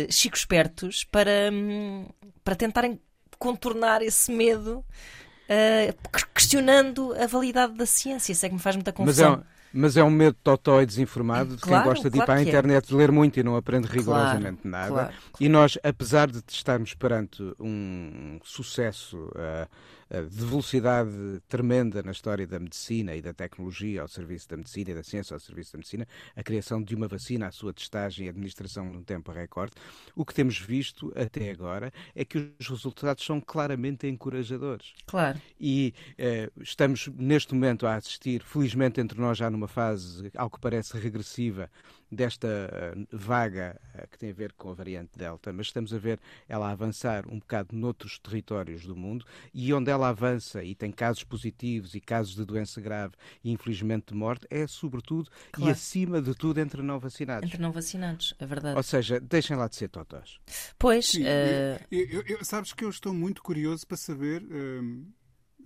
[0.09, 2.07] chico espertos para, um,
[2.43, 2.99] para tentarem
[3.39, 8.33] contornar esse medo, uh, questionando a validade da ciência.
[8.33, 9.31] Isso é que me faz muita confusão.
[9.31, 12.25] Mas é, mas é um medo totó e desinformado de claro, quem gosta de ir
[12.25, 12.43] para a é.
[12.43, 12.95] internet é.
[12.95, 15.13] ler muito e não aprende rigorosamente claro, nada.
[15.39, 19.17] E nós, apesar de estarmos perante um sucesso.
[19.17, 19.67] Uh, eh,
[20.09, 21.11] de velocidade
[21.47, 25.35] tremenda na história da medicina e da tecnologia ao serviço da medicina e da ciência
[25.35, 29.03] ao serviço da medicina, a criação de uma vacina, a sua testagem e administração num
[29.03, 29.73] tempo recorde,
[30.15, 34.93] o que temos visto até agora é que os resultados são claramente encorajadores.
[35.05, 35.39] Claro.
[35.59, 40.59] E eh, estamos neste momento a assistir, felizmente entre nós já numa fase, ao que
[40.59, 41.69] parece regressiva,
[42.11, 45.97] desta eh, vaga eh, que tem a ver com a variante Delta, mas estamos a
[45.97, 50.91] ver ela avançar um bocado noutros territórios do mundo e onde ela avança e tem
[50.91, 55.69] casos positivos e casos de doença grave e infelizmente de morte é sobretudo claro.
[55.69, 57.47] e acima de tudo entre não vacinados.
[57.47, 58.75] Entre não vacinados, é verdade.
[58.77, 60.39] Ou seja, deixem lá de ser totós.
[60.77, 61.07] Pois.
[61.07, 61.85] Sim, uh...
[61.91, 64.43] eu, eu, sabes que eu estou muito curioso para saber,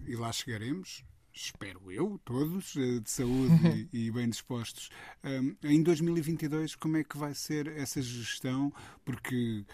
[0.06, 1.04] e lá chegaremos,
[1.34, 4.90] espero eu, todos, eh, de saúde e, bem dispostos.
[5.64, 8.72] Em 2022, como é que vai ser essa gestão?
[9.04, 9.66] Porque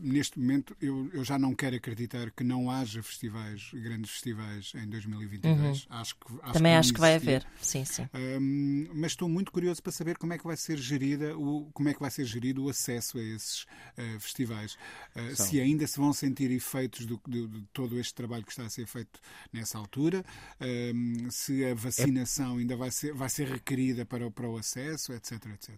[0.00, 4.88] neste momento eu, eu, já não quero acreditar que não haja festivais, grandes festivais em
[4.88, 5.84] 2022.
[5.84, 5.86] Uhum.
[5.90, 8.08] Acho que, acho Também que acho que vai haver, sim, sim.
[8.14, 11.88] Um, mas estou muito curioso para saber como é que vai ser gerida o, como
[11.88, 14.78] é que vai ser gerido o acesso a esses uh, festivais.
[15.14, 18.64] Uh, se ainda se vão sentir efeitos do, do, de todo este trabalho que está
[18.64, 19.20] a ser feito
[19.52, 20.24] nessa altura,
[20.60, 22.60] um, se a vacinação é...
[22.60, 25.74] ainda vai ser, vai ser requerida para, para o acesso, etc, etc.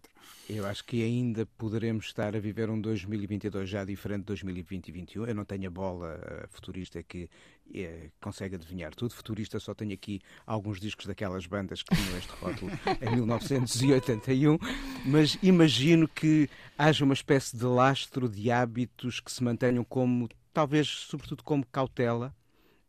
[0.48, 4.88] Eu acho que ainda poderemos estar a viver um 2022 já será diferente de 2020
[4.88, 5.26] e 2021.
[5.26, 7.28] Eu não tenho a bola uh, futurista que
[7.74, 9.14] é, consegue adivinhar tudo.
[9.14, 14.58] Futurista só tenho aqui alguns discos daquelas bandas que tinham este rótulo em 1981,
[15.06, 20.88] mas imagino que haja uma espécie de lastro de hábitos que se mantenham como, talvez,
[20.88, 22.34] sobretudo como cautela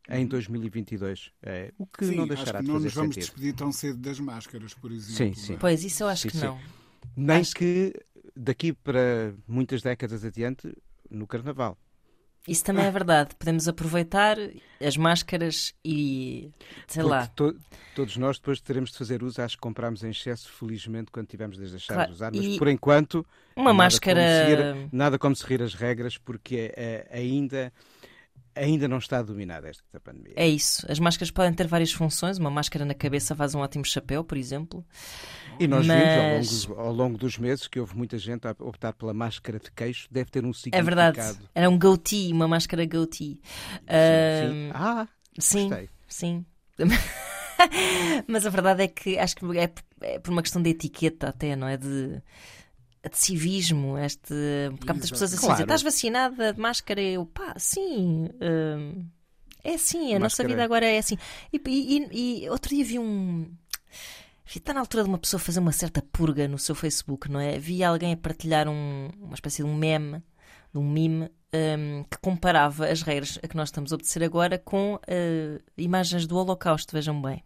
[0.10, 1.32] em 2022.
[1.42, 3.30] É, o que sim, não deixará acho que de não fazer nos vamos sentido.
[3.30, 5.16] despedir tão cedo das máscaras, por exemplo.
[5.16, 5.58] Sim, sim.
[5.58, 6.46] Pois, isso eu acho Sim, que sim.
[6.46, 6.60] não.
[7.16, 7.94] Nem Acho que
[8.36, 10.74] daqui para muitas décadas adiante,
[11.10, 11.78] no Carnaval.
[12.48, 13.36] Isso também é verdade.
[13.36, 14.36] Podemos aproveitar
[14.84, 16.50] as máscaras e
[16.88, 17.28] sei Porque lá.
[17.28, 17.56] to-
[17.96, 21.58] todos nós depois teremos de fazer uso às que comprámos em excesso, felizmente, quando tivermos
[21.58, 22.32] de deixar Claro, de usar.
[22.34, 23.24] Mas e por enquanto,
[23.56, 24.22] Uma nada máscara.
[24.24, 27.72] Como seguir, nada como seguir as regras, porque eh, ainda,
[28.56, 30.34] ainda não está dominada esta pandemia.
[30.36, 30.84] É isso.
[30.92, 32.40] As máscaras podem ter várias funções.
[32.40, 34.84] Uma máscara na cabeça faz um ótimo chapéu, por exemplo.
[35.64, 38.56] E nós Mas- vimos ao longo, ao longo dos meses que houve muita gente a
[38.60, 40.86] optar pela máscara de queixo, deve ter um É significado.
[41.14, 41.40] verdade.
[41.54, 43.40] Era um goatee, uma máscara goatee.
[43.44, 43.82] Sim.
[43.88, 45.08] Ahm, Ah,
[45.40, 45.90] sim, gostei.
[46.08, 46.46] sim.
[48.28, 51.30] Mas a verdade é que acho que é, por- é por uma questão de etiqueta
[51.30, 51.78] até, não é?
[51.78, 52.08] De,
[53.10, 53.98] de civismo.
[53.98, 54.34] Este,
[54.78, 55.54] porque há muitas pessoas assim Claro.
[55.56, 57.02] dizem, estás vacinada de máscara?
[57.02, 58.30] Eu, pá, sim.
[58.42, 59.06] hum,
[59.64, 61.18] é assim, a nossa Máscara- vida agora é assim.
[61.54, 63.48] E- e- e outro dia vi um...
[64.54, 67.58] Está na altura de uma pessoa fazer uma certa purga no seu Facebook, não é?
[67.58, 70.22] Vi alguém a partilhar um- uma espécie de um meme,
[70.74, 74.58] de um meme, hum, que comparava as regras a que nós estamos a obedecer agora
[74.60, 77.44] com eh, imagens do Holocausto, vejam bem.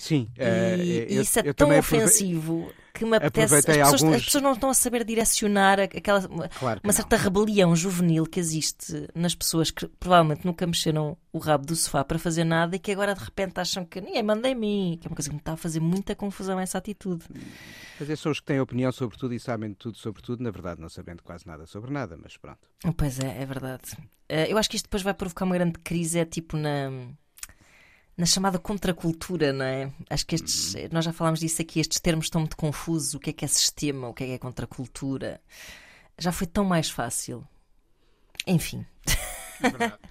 [0.00, 0.28] Sim.
[0.34, 0.76] E, eh,
[1.10, 3.54] e eu- isso é eu tão ofensivo que me apetece.
[3.54, 6.92] As pessoas, alguns- as pessoas não estão a saber direcionar aquela, uma, Claro uma não.
[6.92, 12.02] certa rebelião juvenil que existe nas pessoas que provavelmente nunca mexeram o rabo do sofá
[12.02, 15.06] para fazer nada e que agora de repente acham que ninguém manda em mim, que
[15.06, 17.26] é uma coisa que me está a fazer muita confusão essa atitude.
[18.00, 20.50] Mas esses são os que têm opinião sobre tudo e sabem tudo sobre tudo, na
[20.50, 22.58] verdade, não sabendo quase nada sobre nada, mas pronto.
[22.96, 23.82] Pois é, é verdade.
[24.30, 26.90] Eh, eu acho que isto depois vai provocar uma grande crise, é tipo na,
[28.20, 29.90] na chamada contracultura, não é?
[30.10, 33.14] Acho que estes, nós já falámos disso aqui, estes termos estão muito confusos.
[33.14, 35.40] O que é que é sistema, o que é que é contracultura?
[36.18, 37.42] Já foi tão mais fácil.
[38.46, 38.84] Enfim.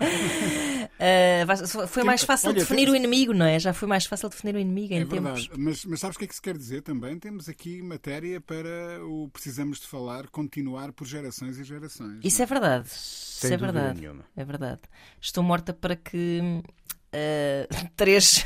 [1.45, 3.59] Vai- foi mais fácil olha, definir temos- o inimigo, não é?
[3.59, 5.45] Já foi mais fácil definir o inimigo em É tempos.
[5.47, 7.17] verdade, mas, mas sabes o que é que se quer dizer também?
[7.17, 12.19] Temos aqui matéria para o precisamos de falar, continuar por gerações e gerações.
[12.23, 12.87] Isso é verdade.
[12.87, 14.01] Isso Sem é dúvida verdade.
[14.01, 14.25] nenhuma.
[14.35, 14.81] É verdade.
[15.21, 16.61] Estou morta para que
[17.11, 18.45] eh, três,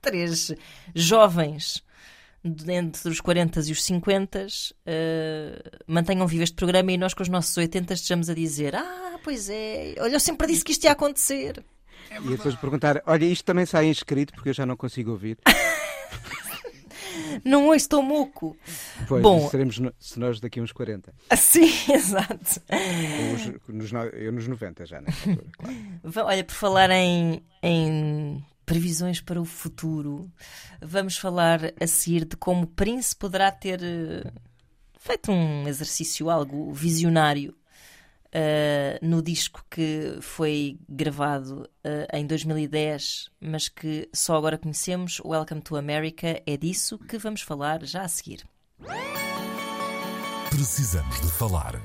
[0.00, 0.52] três
[0.94, 1.82] jovens
[2.44, 4.46] entre os 40 e os 50
[4.84, 9.18] eh, mantenham vivo este programa e nós com os nossos 80 estejamos a dizer Ah,
[9.22, 11.64] pois é, olha, eu sempre disse que isto ia acontecer.
[12.10, 15.38] e depois perguntar: olha, isto também sai inscrito porque eu já não consigo ouvir.
[17.44, 18.56] Não ouço, estou moco.
[19.08, 19.48] Pois, Bom.
[19.50, 21.12] seremos no- se nós daqui a uns 40.
[21.36, 22.60] Sim, exato.
[23.34, 26.26] Os- nos no- eu nos 90 já, nessa altura, claro.
[26.28, 30.30] Olha, por falar em, em previsões para o futuro,
[30.80, 34.30] vamos falar a seguir de como o Prince poderá ter eh,
[34.98, 37.54] feito um exercício algo visionário
[38.32, 45.60] eh, no disco que foi gravado eh, em 2010, mas que só agora conhecemos, Welcome
[45.60, 46.42] to America.
[46.46, 48.44] É disso que vamos falar já a seguir.
[50.50, 51.80] Precisamos de falar.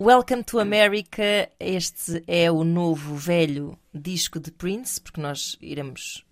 [0.00, 1.48] Welcome to America.
[1.60, 6.24] Este é o novo velho disco de Prince, porque nós iremos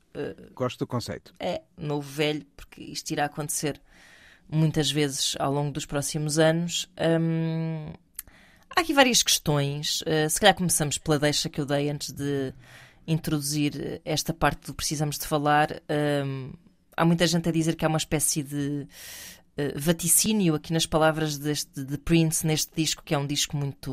[0.55, 1.35] Gosto do conceito.
[1.41, 3.81] é novo velho, porque isto irá acontecer
[4.49, 6.91] muitas vezes ao longo dos próximos anos.
[7.21, 7.93] Hum,
[8.75, 10.03] há aqui várias questões.
[10.03, 12.53] Uh, se calhar começamos pela deixa que eu dei antes de
[13.07, 15.83] introduzir esta parte do Precisamos de Falar.
[16.25, 16.53] Hum,
[16.97, 18.87] há muita gente a dizer que há uma espécie de
[19.57, 23.93] uh, vaticínio aqui nas palavras deste, de Prince neste disco, que é um disco muito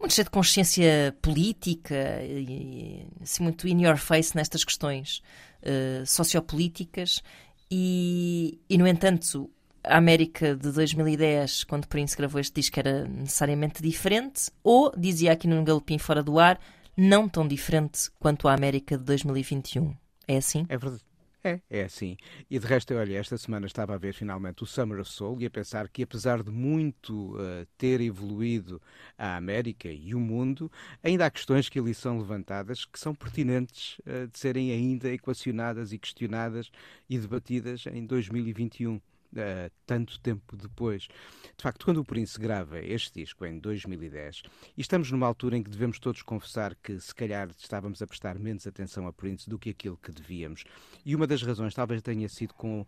[0.00, 5.22] muito cheio de consciência política e assim, muito in your face nestas questões
[5.62, 7.22] eh, sociopolíticas
[7.70, 9.50] e, e, no entanto,
[9.82, 15.48] a América de 2010, quando Prince gravou este disco, era necessariamente diferente, ou, dizia aqui
[15.48, 16.60] no Galopim Fora do Ar,
[16.96, 19.94] não tão diferente quanto a América de 2021.
[20.28, 20.66] É assim?
[20.68, 21.02] É verdade.
[21.42, 22.18] É, é assim.
[22.50, 25.46] E de resto, olha, esta semana estava a ver finalmente o Summer of Soul e
[25.46, 28.80] a pensar que, apesar de muito uh, ter evoluído
[29.16, 30.70] a América e o mundo,
[31.02, 35.92] ainda há questões que ali são levantadas que são pertinentes uh, de serem ainda equacionadas
[35.92, 36.70] e questionadas
[37.08, 39.00] e debatidas em 2021.
[39.32, 41.08] Uh, tanto tempo depois.
[41.56, 44.42] De facto, quando o Prince grava este disco em 2010,
[44.76, 48.38] e estamos numa altura em que devemos todos confessar que se calhar estávamos a prestar
[48.38, 50.64] menos atenção a Prince do que aquilo que devíamos,
[51.04, 52.86] e uma das razões talvez tenha sido com, uh,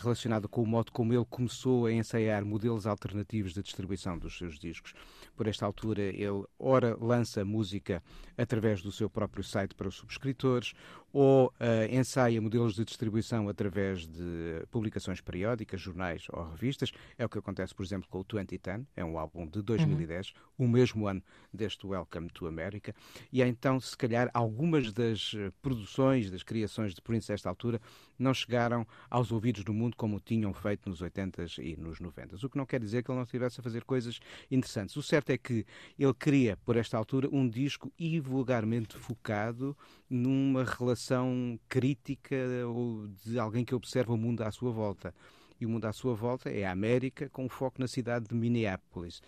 [0.00, 4.58] relacionada com o modo como ele começou a ensaiar modelos alternativos de distribuição dos seus
[4.58, 4.94] discos.
[5.36, 8.02] Por esta altura, ele ora lança música
[8.36, 10.74] através do seu próprio site para os subscritores,
[11.12, 16.92] ou uh, ensaia modelos de distribuição através de publicações periódicas, jornais ou revistas.
[17.18, 20.66] É o que acontece, por exemplo, com o 2010, é um álbum de 2010, uhum.
[20.66, 21.22] o mesmo ano
[21.52, 22.94] deste Welcome to America.
[23.30, 27.80] E então, se calhar, algumas das eh, produções, das criações de Prince esta altura,
[28.22, 32.42] não chegaram aos ouvidos do mundo como tinham feito nos 80s e nos 90s.
[32.42, 34.96] O que não quer dizer que ele não estivesse a fazer coisas interessantes.
[34.96, 35.66] O certo é que
[35.98, 39.76] ele queria, por esta altura, um disco e vulgarmente focado
[40.08, 45.14] numa relação crítica ou de alguém que observa o mundo à sua volta
[45.62, 49.18] e o mundo à sua volta é a América, com foco na cidade de Minneapolis.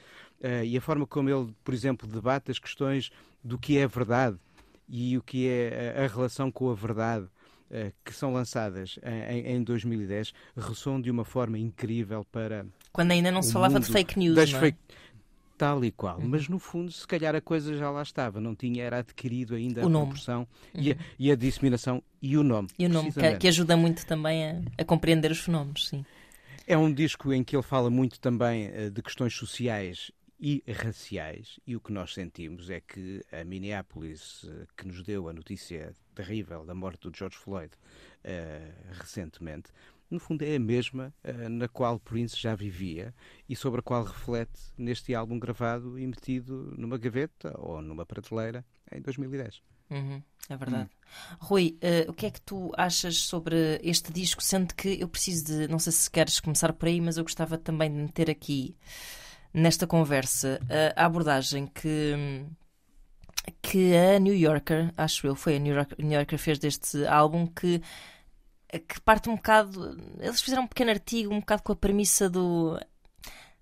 [0.40, 3.10] Uh, e a forma como ele, por exemplo, debate as questões
[3.42, 4.36] do que é verdade
[4.88, 7.28] e o que é a, relação com a verdade
[8.04, 12.66] que são lançadas em, em 2010 ressoam de uma forma incrível para.
[12.92, 14.36] Quando ainda não se falava de fake news.
[14.36, 14.60] Das não é?
[14.62, 14.78] fake
[15.56, 16.18] tal e qual.
[16.18, 16.28] Uhum.
[16.28, 19.82] Mas no fundo, se calhar a coisa já lá estava, não tinha, era adquirido ainda
[19.82, 20.06] o a nome.
[20.06, 20.82] proporção uhum.
[20.82, 22.68] e, a, e, a, disseminação e o nome.
[22.78, 26.04] E o nome, que, que, ajuda muito também a, a, compreender os fenómenos, sim.
[26.66, 31.58] É um disco em que ele fala muito também uh, de questões sociais e raciais,
[31.66, 35.94] e o que nós sentimos é que a Minneapolis, uh, que nos deu a notícia
[36.14, 39.70] terrível da morte do George Floyd uh, recentemente,
[40.10, 43.14] no fundo é a mesma uh, na qual Prince já vivia
[43.48, 48.64] e sobre a qual reflete neste álbum gravado e metido numa gaveta ou numa prateleira
[48.92, 49.62] em 2010.
[49.90, 50.90] Uhum, é verdade.
[50.90, 51.36] Hum.
[51.38, 54.42] Rui, uh, o que é que tu achas sobre este disco?
[54.42, 55.68] Sendo que eu preciso de.
[55.68, 58.76] Não sei se queres começar por aí, mas eu gostava também de meter aqui
[59.54, 60.60] nesta conversa
[60.96, 62.44] a abordagem que.
[63.60, 67.46] Que a New Yorker, acho eu, foi a New Yorker, New Yorker fez deste álbum
[67.46, 67.82] que
[68.78, 69.96] que parte um bocado.
[70.18, 72.78] Eles fizeram um pequeno artigo, um bocado com a premissa do.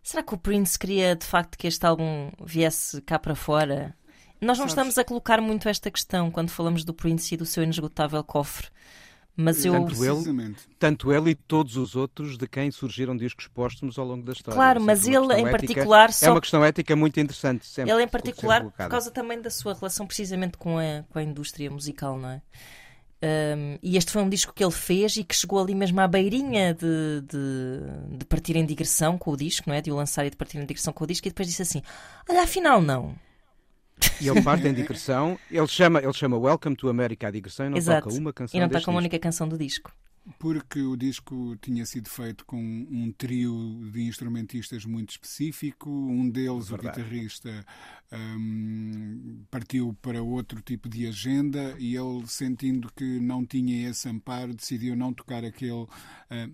[0.02, 3.94] Será que o Prince queria de facto que este álbum viesse cá para fora?
[4.40, 4.72] Nós não Sabes?
[4.72, 8.66] estamos a colocar muito esta questão quando falamos do Prince e do seu inesgotável cofre.
[9.34, 9.72] Mas eu...
[9.72, 14.22] tanto, ele, tanto ele e todos os outros de quem surgiram discos póstumos ao longo
[14.22, 14.54] da história.
[14.54, 16.10] Claro, mas ele em particular.
[16.10, 16.26] É só...
[16.26, 17.66] É uma questão ética muito interessante.
[17.66, 21.22] Sempre, ele em particular, por causa também da sua relação precisamente com a, com a
[21.22, 22.42] indústria musical, não é?
[23.24, 26.08] Um, e este foi um disco que ele fez e que chegou ali mesmo à
[26.08, 29.80] beirinha de, de, de partir em digressão com o disco, não é?
[29.80, 31.82] De o lançar e de partir em digressão com o disco, e depois disse assim:
[32.28, 33.14] Olha, afinal não.
[34.20, 37.68] E ele parte em digressão, ele chama, ele chama Welcome to America a digressão e
[37.70, 38.08] não Exato.
[38.08, 38.58] toca uma canção.
[38.58, 39.92] E não toca uma única canção do disco
[40.38, 45.90] porque o disco tinha sido feito com um trio de instrumentistas muito específico.
[45.90, 47.64] Um deles, o guitarrista,
[48.12, 54.54] um, partiu para outro tipo de agenda e ele, sentindo que não tinha esse amparo,
[54.54, 55.88] decidiu não tocar aquele uh,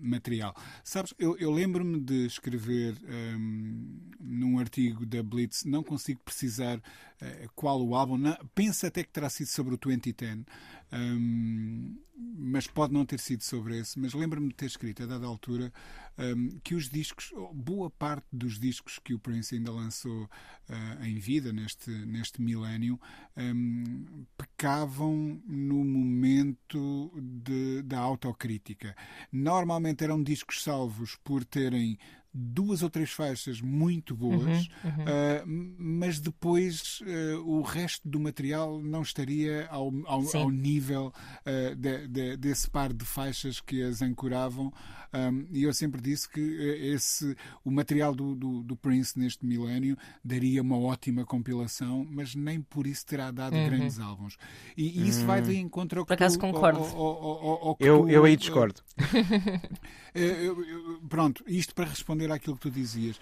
[0.01, 0.55] material.
[0.83, 2.97] Sabes, eu, eu lembro-me de escrever
[3.37, 9.03] um, num artigo da Blitz, não consigo precisar uh, qual o álbum, não, penso até
[9.03, 10.45] que terá sido sobre o 2010.
[10.91, 13.99] Um, mas pode não ter sido sobre esse.
[13.99, 15.71] Mas lembro-me de ter escrito, a dada altura,
[16.17, 21.17] um, que os discos, boa parte dos discos que o Prince ainda lançou uh, em
[21.17, 22.99] vida, neste, neste milénio,
[23.37, 28.95] um, pecavam no momento de, da autocrítica.
[29.31, 31.97] Normalmente eram discos salvos por terem
[32.33, 35.03] duas ou três faixas muito boas, uhum, uhum.
[35.03, 41.13] Uh, mas depois uh, o resto do material não estaria ao, ao, ao nível
[41.45, 44.71] uh, de, de, desse par de faixas que as ancoravam.
[45.11, 49.97] Um, e eu sempre disse que esse, o material do, do, do, Prince neste milénio
[50.23, 53.65] daria uma ótima compilação, mas nem por isso terá dado uhum.
[53.65, 54.37] grandes álbuns.
[54.77, 56.09] E, e isso vai de encontro ao que.
[56.09, 56.79] Por acaso tu, concordo.
[56.79, 58.81] Ao, ao, ao, eu, tu, eu aí discordo.
[60.13, 63.19] eu, eu, pronto, isto para responder àquilo que tu dizias.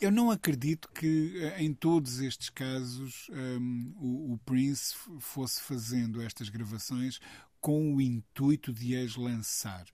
[0.00, 6.20] Eu não acredito que eh, em todos estes casos um, o, o, Prince fosse fazendo
[6.20, 7.20] estas gravações
[7.60, 9.86] com o intuito de as lançar.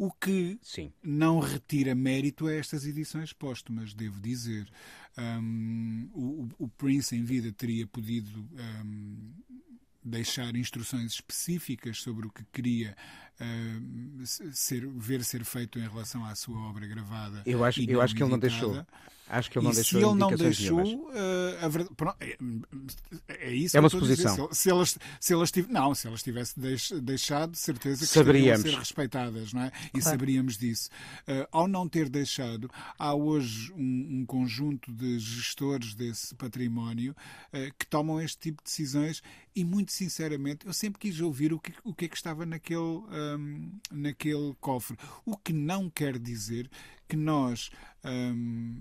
[0.00, 0.90] O que Sim.
[1.04, 4.66] não retira mérito a estas edições póstumas, devo dizer.
[5.18, 8.48] Um, o, o, Prince em vida teria podido
[8.82, 9.30] um,
[10.02, 12.96] deixar instruções específicas sobre o que queria
[13.42, 17.42] uh, ser, ver ser feito em relação à sua obra gravada.
[17.44, 18.82] Eu acho, eu acho que ele não deixou.
[19.30, 20.00] Acho que ele não e deixou.
[20.00, 22.36] Se ele não deixou, uh, a verdade, pronto, é,
[23.28, 23.76] é, isso.
[23.76, 24.48] É uma suposição.
[24.52, 25.68] Se, elas, se elas tiv...
[25.68, 28.62] não, se elas tivesse deix, deixado, de certeza que Saberíamos.
[28.62, 29.72] ser respeitadas, não é?
[29.86, 30.04] E claro.
[30.04, 30.90] saberíamos disso.
[31.28, 32.68] Uh, ao não ter deixado,
[32.98, 37.14] há hoje um, um conjunto de gestores desse património
[37.52, 39.22] uh, que tomam este tipo de decisões
[39.54, 42.80] e muito sinceramente eu sempre quis ouvir o que, o que é que estava naquele,
[42.80, 44.96] um, naquele cofre.
[45.24, 46.68] O que não quer dizer
[47.08, 47.70] que nós
[48.04, 48.76] um,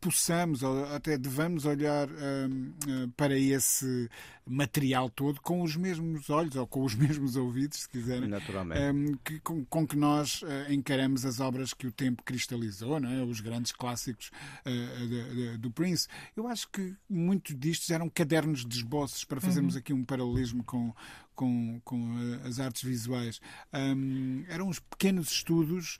[0.00, 4.08] possamos ou até devamos olhar um, uh, para esse
[4.46, 8.80] material todo com os mesmos olhos ou com os mesmos ouvidos, se quiserem, Naturalmente.
[8.80, 13.10] Um, que, com, com, que nós uh, encaramos as obras que o tempo cristalizou, não
[13.10, 13.22] é?
[13.22, 14.30] os grandes clássicos
[14.64, 16.08] uh, de, de, do Prince.
[16.34, 19.80] Eu acho que muitos distos eram cadernos de esboços, para fazermos uhum.
[19.80, 20.94] aqui um paralelismo com,
[21.34, 23.40] com, com as artes visuais.
[23.72, 25.98] Um, eram uns pequenos estudos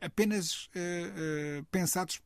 [0.00, 0.70] apenas
[1.70, 2.20] pensados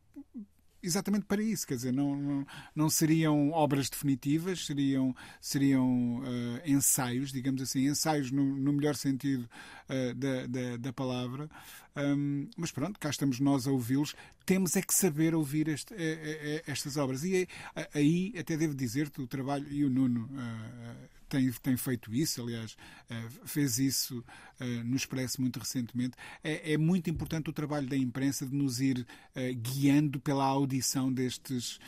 [0.85, 7.33] exatamente para isso, quer dizer, não, não, não seriam obras definitivas, seriam, seriam uh, ensaios,
[7.33, 9.49] digamos assim, ensaios no, no melhor sentido
[9.89, 11.49] uh, da, da, da, palavra.
[11.97, 14.15] Um, mas pronto, cá estamos nós a ouvi-los.
[14.45, 17.25] Temos é que saber ouvir este, é, é, estas obras.
[17.25, 22.15] E é, aí até devo dizer-te o trabalho, e o Nuno uh, tem, tem feito
[22.15, 22.77] isso, aliás,
[23.11, 24.25] eh, fez isso
[24.61, 26.17] eh, no Expresso muito recentemente.
[26.45, 29.05] É, é muito importante o trabalho da imprensa de nos ir
[29.35, 31.79] eh, guiando pela audição destes,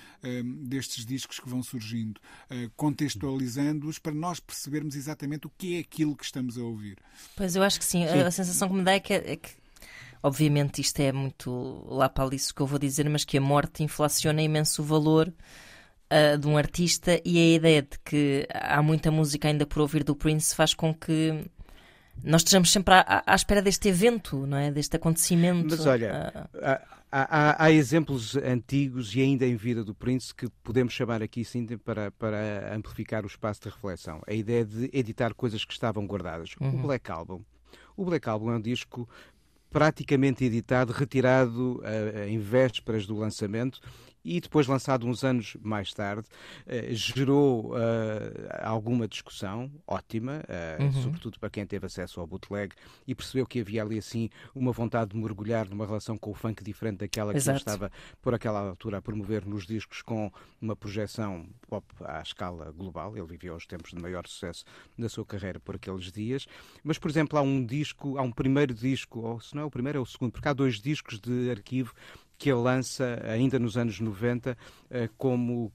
[0.64, 2.20] destes discos que vão surgindo,
[2.74, 6.98] contextualizando-os para nós percebermos exatamente o que é aquilo que estamos a ouvir.
[7.36, 8.04] Pois eu acho que sim.
[8.06, 8.20] sim.
[8.20, 9.50] A sensação que me dá é que, é que
[10.22, 13.84] obviamente isto é muito lá para isso que eu vou dizer, mas que a morte
[13.84, 15.32] inflaciona imenso o valor
[16.12, 20.04] uh, de um artista e a ideia de que há muita música ainda por ouvir
[20.04, 21.44] do Prince faz com que
[22.22, 24.70] nós estejamos sempre à, à espera deste evento, não é?
[24.70, 25.68] Deste acontecimento.
[25.70, 26.58] Mas olha, uh...
[26.62, 26.80] há,
[27.10, 31.66] há, há, exemplos antigos e ainda em vida do Prince que podemos chamar aqui sim
[31.78, 34.22] para, para amplificar o espaço de reflexão.
[34.26, 36.54] A ideia de editar coisas que estavam guardadas.
[36.60, 36.80] Uhum.
[36.80, 37.42] O Black Album.
[37.96, 39.08] O Black Album é um disco
[39.70, 43.80] praticamente editado, retirado uh, em vésperas do lançamento
[44.26, 46.26] e depois lançado uns anos mais tarde,
[46.66, 47.76] uh, gerou uh,
[48.60, 50.92] alguma discussão ótima, uh, uhum.
[51.02, 52.74] sobretudo para quem teve acesso ao bootleg
[53.06, 56.64] e percebeu que havia ali assim uma vontade de mergulhar numa relação com o funk
[56.64, 61.46] diferente daquela que ele estava por aquela altura a promover nos discos com uma projeção
[61.68, 63.16] pop à escala global.
[63.16, 64.64] Ele viveu os tempos de maior sucesso
[64.98, 66.46] na sua carreira por aqueles dias.
[66.82, 69.70] Mas, por exemplo, há um disco, há um primeiro disco, ou se não é o
[69.70, 71.94] primeiro, é o segundo, porque há dois discos de arquivo
[72.38, 74.56] que ele lança ainda nos anos 90
[74.90, 75.72] eh, como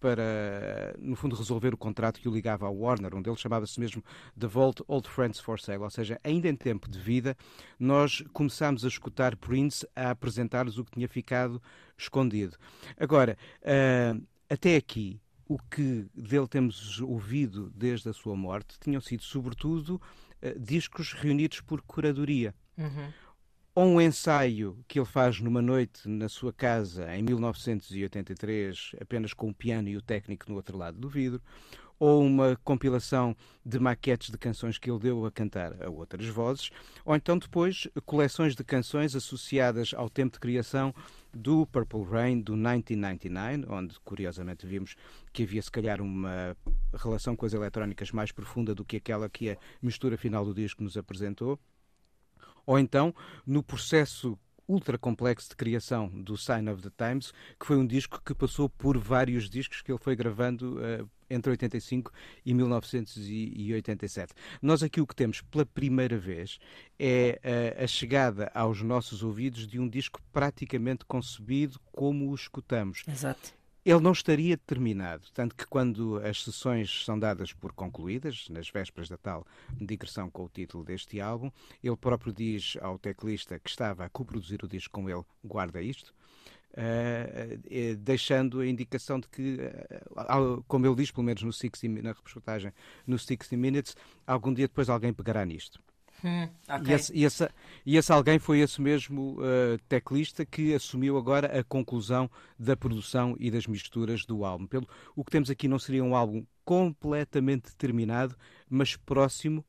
[0.00, 4.02] para, no fundo, resolver o contrato que o ligava ao Warner, onde ele chamava-se mesmo
[4.38, 7.36] The Vault Old Friends for Sale, ou seja, ainda em tempo de vida,
[7.78, 11.62] nós começámos a escutar Prince a apresentar-nos o que tinha ficado
[11.96, 12.56] escondido.
[12.98, 14.14] Agora, eh,
[14.50, 20.00] até aqui, o que dele temos ouvido desde a sua morte tinham sido, sobretudo,
[20.42, 22.54] eh, discos reunidos por curadoria.
[22.76, 23.23] Uhum
[23.74, 29.48] ou um ensaio que ele faz numa noite na sua casa em 1983, apenas com
[29.48, 31.42] o piano e o técnico no outro lado do vidro,
[31.98, 36.70] ou uma compilação de maquetes de canções que ele deu a cantar a outras vozes,
[37.04, 40.94] ou então depois coleções de canções associadas ao tempo de criação
[41.32, 44.94] do Purple Rain do 1999, onde curiosamente vimos
[45.32, 46.56] que havia se calhar uma
[46.94, 50.82] relação com as eletrónicas mais profunda do que aquela que a mistura final do disco
[50.82, 51.58] nos apresentou
[52.66, 53.14] ou então
[53.46, 58.20] no processo ultra complexo de criação do Sign of the Times, que foi um disco
[58.24, 62.12] que passou por vários discos que ele foi gravando uh, entre 85
[62.44, 64.32] e 1987.
[64.62, 66.58] Nós aqui o que temos pela primeira vez
[66.98, 73.02] é uh, a chegada aos nossos ouvidos de um disco praticamente concebido como o escutamos.
[73.06, 75.26] Exato ele não estaria determinado.
[75.34, 79.46] Tanto que quando as sessões são dadas por concluídas, nas vésperas da tal
[79.78, 81.50] digressão com o título deste álbum,
[81.82, 86.14] ele próprio diz ao teclista que estava a coproduzir o disco com ele, guarda isto,
[86.72, 89.58] uh, deixando a indicação de que,
[90.16, 92.72] uh, como ele diz, pelo menos no 60, na reportagem
[93.06, 95.80] no 60 Minutes, algum dia depois alguém pegará nisto.
[96.24, 96.92] Hum, okay.
[96.92, 97.48] e, esse, e, esse,
[97.84, 103.36] e, esse, alguém foi esse mesmo uh, teclista que assumiu agora a conclusão da produção
[103.38, 104.66] e das misturas do álbum.
[104.66, 108.34] Pelo, o que temos aqui não seria um álbum completamente terminado,
[108.70, 109.62] mas próximo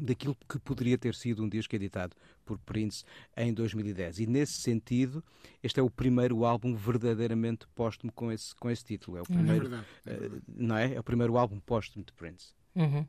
[0.00, 3.04] daquilo que poderia ter sido um disco editado por Prince
[3.36, 4.20] em 2010.
[4.20, 5.22] E nesse sentido,
[5.62, 9.18] este é o primeiro álbum verdadeiramente póstumo com esse, com esse título.
[9.18, 10.42] É o primeiro, é verdade, é verdade.
[10.48, 10.94] Uh, não é?
[10.94, 12.54] É o primeiro álbum póstumo de Prince.
[12.74, 13.04] Uhum.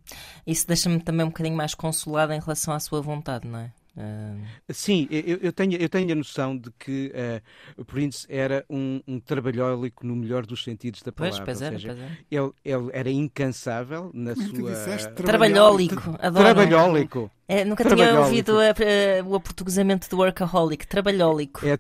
[0.45, 3.71] Isso deixa-me também um bocadinho mais consolada em relação à sua vontade, não é?
[3.95, 4.41] Uh...
[4.73, 8.99] Sim, eu, eu, tenho, eu tenho a noção de que uh, o Prince era um,
[9.07, 11.45] um trabalhólico no melhor dos sentidos da palavra.
[11.45, 12.17] Pois, pois era, seja, pois era.
[12.31, 14.71] Ele, ele era incansável na Como tu sua.
[14.71, 16.15] disseste, Trabalhólico.
[16.19, 16.43] Adoro.
[16.43, 17.31] Trabalhólico.
[17.47, 20.87] É, nunca tinha ouvido a- a- o aportuguesamento do workaholic.
[20.87, 21.63] Trabalhólico.
[21.65, 21.77] É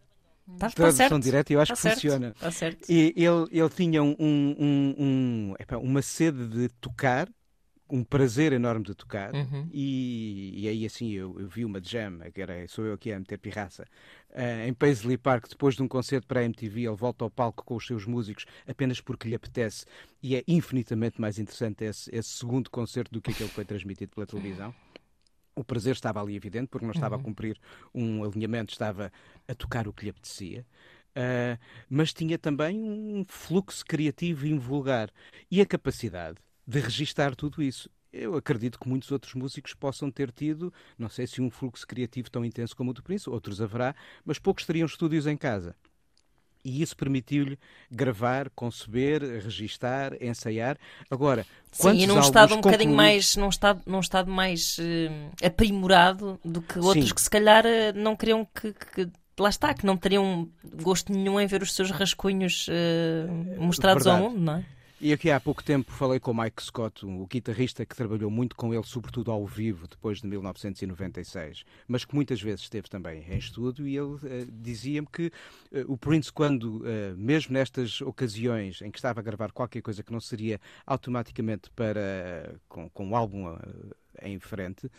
[0.59, 1.23] Tá, tá tradução certo.
[1.23, 1.95] direta e eu acho Tá que certo.
[1.95, 2.27] funciona.
[2.35, 2.89] Está certo.
[2.91, 7.27] E ele, ele tinha um, um- um- epá, uma sede de tocar,
[7.93, 9.69] um prazer enorme de tocar, Uhum.
[9.71, 13.19] e, e aí assim eu, eu vi uma jam, que era, sou eu aqui a
[13.19, 13.85] meter pirraça,
[14.31, 17.63] eh, em Paisley Park, depois de um concerto para a MTV, ele volta ao palco
[17.63, 19.85] com os seus músicos apenas porque lhe apetece,
[20.23, 24.11] e é infinitamente mais interessante esse, esse segundo concerto do que aquele que foi transmitido
[24.15, 24.73] pela televisão.
[25.55, 27.59] O prazer estava ali evidente, porque não estava a cumprir
[27.93, 29.11] um alinhamento, estava
[29.47, 30.65] a tocar o que lhe apetecia.
[31.15, 35.11] Uh, mas tinha também um fluxo criativo invulgar
[35.51, 37.89] e a capacidade de registar tudo isso.
[38.11, 42.29] Eu acredito que muitos outros músicos possam ter tido, não sei se um fluxo criativo
[42.29, 45.75] tão intenso como o do Prince, outros haverá, mas poucos teriam estúdios em casa.
[46.65, 47.59] E isso permitiu-lhe
[47.91, 50.77] gravar, conceber, registar, ensaiar.
[51.11, 54.77] Agora, Sim, quantos e num estado um bocadinho concluídos- mais, num estado, num estado mais
[54.79, 57.15] eh, aprimorado do que outros Sim.
[57.15, 59.09] que se calhar eh, não queriam que, que-
[59.39, 60.47] lá está, que não teriam
[60.83, 63.25] gosto nenhum em ver os seus rascunhos eh,
[63.57, 64.33] mostrados ao Verdade.
[64.35, 64.65] mundo, não é?
[65.05, 68.55] E aqui há pouco tempo falei com o Mike Scott, o guitarrista que trabalhou muito
[68.55, 73.37] com ele, sobretudo ao vivo, depois de 1996, mas que muitas vezes esteve também em
[73.37, 75.29] estúdio, e ele eh, dizia-me que
[75.73, 80.01] eh, o Prince, quando, eh, mesmo nestas ocasiões em que estava a gravar qualquer coisa
[80.01, 83.57] que não seria automaticamente para com, com o álbum
[84.21, 84.89] em frente,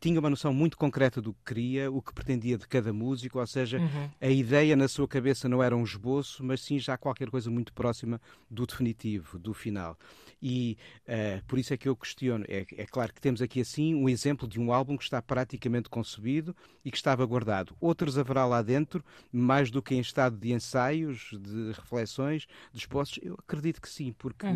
[0.00, 3.46] tinha uma noção muito concreta do que queria, o que pretendia de cada músico, ou
[3.46, 3.78] seja,
[4.20, 7.72] a ideia na sua cabeça não era um esboço, mas sim já qualquer coisa muito
[7.72, 9.96] próxima do definitivo, do final.
[10.42, 12.44] E eh, por isso é que eu questiono.
[12.48, 15.88] É, é claro que temos aqui assim um exemplo de um álbum que está praticamente
[15.90, 17.76] concebido e que estava guardado.
[17.78, 23.18] Outros haverá lá dentro, mais do que em estado de ensaios, de reflexões, de esboços?
[23.22, 24.46] Eu acredito que sim, porque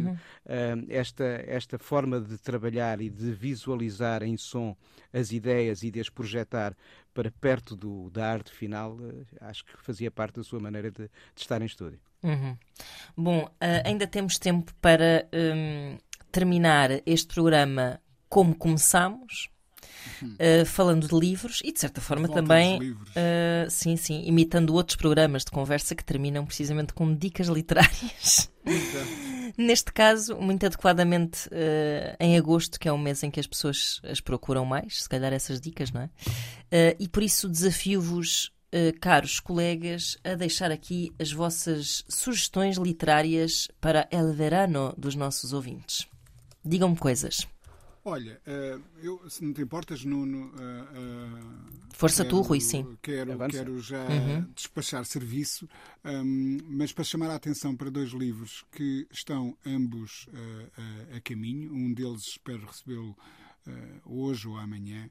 [0.46, 4.74] eh, esta, esta forma de trabalhar e de visualizar em som
[5.14, 6.76] as ideias e de as projetar
[7.14, 11.04] para perto do, da arte final, eh, acho que fazia parte da sua maneira de,
[11.04, 11.10] de
[11.40, 12.00] estar em estúdio.
[12.22, 12.56] Uhum.
[13.16, 15.96] Bom, eh, ainda temos tempo para hum,
[16.32, 19.48] terminar este programa como começámos,
[20.38, 24.96] eh, falando de livros e de certa forma Volta também, eh, sim, sim, imitando outros
[24.96, 28.50] programas de conversa que terminam precisamente com dicas literárias.
[29.56, 34.00] Neste caso, muito adequadamente eh, em agosto, que é o mês em que as pessoas
[34.02, 36.10] as procuram mais, se calhar essas dicas, não é?
[36.98, 44.08] E por isso desafio-vos, eh, caros colegas, a deixar aqui as vossas sugestões literárias para
[44.10, 46.08] El Verano dos nossos ouvintes.
[46.64, 47.46] Digam-me coisas.
[48.06, 50.52] Olha, eh, eu, se não te importas, Nuno.
[50.58, 52.98] eh, eh, Força tu, quero- Rui, sim.
[53.00, 53.56] Quero, Avança.
[53.56, 54.46] quero já Uhum.
[54.54, 55.66] despachar serviço,
[56.04, 61.72] hum, mas para chamar a atenção para dois livros que estão ambos eh, a caminho.
[61.72, 63.16] Um deles espero recebê-lo
[64.04, 65.08] hoje ou amanhã.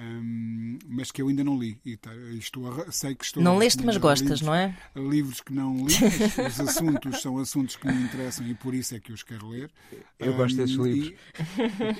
[0.00, 1.78] Hum, mas que eu ainda não li.
[1.84, 4.76] E tá- estou a- sei que estou Não leste, mas gostas, livros- não é?
[4.96, 5.94] livros que não li,
[6.38, 9.22] mas os assuntos são assuntos que me interessam e por isso é que eu os
[9.22, 9.70] quero ler.
[10.18, 11.12] Eu gosto desses livros.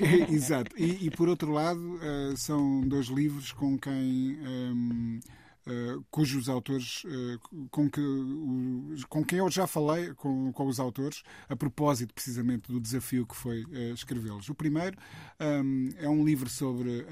[0.01, 0.74] e- exato.
[0.76, 4.38] E, e, por outro lado, eh, são dois livros com quem.
[4.42, 5.20] hum,
[5.70, 7.38] eh, cujos autores eh,
[7.70, 8.00] com, que,
[9.08, 13.36] com quem eu já falei com, com os autores a propósito precisamente do desafio que
[13.36, 14.48] foi eh, escrevê-los.
[14.48, 14.98] O primeiro
[15.40, 17.06] hum, é um livro sobre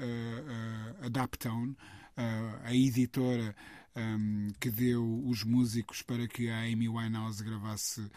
[0.99, 3.55] a eh, a editora
[3.95, 8.11] um, que deu os músicos para que a Amy Winehouse gravasse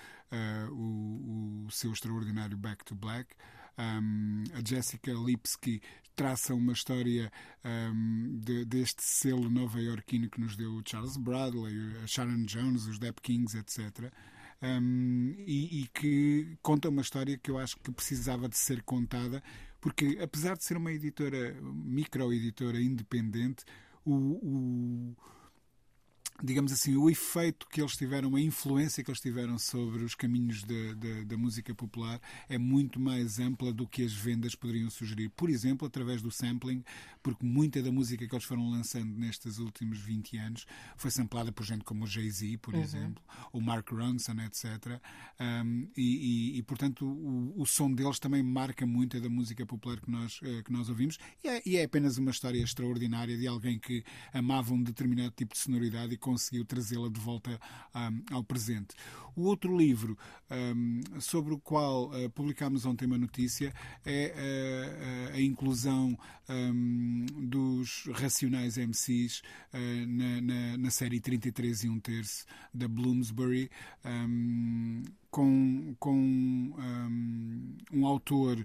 [0.72, 3.32] o, o seu extraordinário Back to Black.
[3.83, 5.80] Um, a Jessica Lipsky
[6.14, 7.33] traça uma história
[7.64, 12.99] um, de- deste selo nova-iorquino que nos deu o Charles Bradley, a Sharon Jones, os
[12.99, 14.12] Dap Kings, etc.
[14.62, 19.43] Um, e, e que conta uma história que eu acho que precisava de ser contada,
[19.80, 23.64] porque apesar de ser uma editora, microeditora independente,
[24.05, 25.16] o, o-
[26.43, 30.62] digamos assim, o efeito que eles tiveram, a influência que eles tiveram sobre os caminhos
[30.62, 35.28] da, da, da música popular é muito mais ampla do que as vendas poderiam sugerir.
[35.30, 36.85] Por exemplo, através do sampling,
[37.23, 40.66] porque muita da música que eles foram lançando nestes últimos 20 anos
[40.97, 45.01] foi samplada por gente como o Jay-Z, por exemplo, o Mark Ronson, etc.
[45.41, 50.01] Um, e, e- e, portanto, o, o som deles também marca muito da música popular
[50.01, 51.18] que nós, eh, que nós ouvimos.
[51.45, 55.55] E é, e é apenas uma história extraordinária de alguém que amava um determinado tipo
[55.55, 57.59] de sonoridade e conseguiu trazê-la de volta
[57.95, 58.95] um, ao presente.
[59.35, 60.16] O outro livro
[60.51, 63.73] um, sobre o qual uh, publicámos ontem uma notícia
[64.05, 66.18] é uh, a inclusão
[66.49, 69.43] um, dos Racionais MCs
[69.73, 73.71] uh, na, na, na, série 33 e um terço da Bloomsbury.
[74.05, 75.03] Um,
[75.33, 78.64] com, com um, um, autor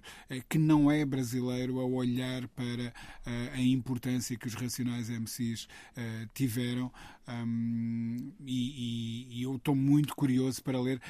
[0.50, 2.92] que não é brasileiro a olhar para
[3.26, 6.92] uh, a importância que os Racionais MCs uh, tiveram
[7.28, 11.00] um, e, e, e, eu estou muito curioso para ler,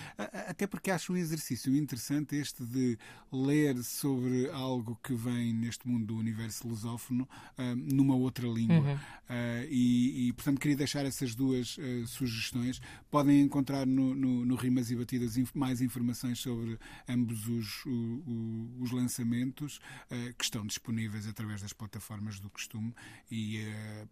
[0.49, 2.99] até porque acho um exercício interessante este de
[3.33, 8.79] ler sobre algo que vem neste mundo do universo lusófono um, numa outra língua.
[8.79, 8.95] Uhum.
[8.95, 12.81] Uh, e, e, portanto, queria deixar essas duas uh, sugestões.
[13.11, 16.79] Podem encontrar no, no, no, Rimas e Batidas mais informações sobre
[17.09, 19.79] ambos os, o, o, os lançamentos
[20.11, 22.95] uh, que estão disponíveis através das plataformas do costume.
[23.31, 23.65] E,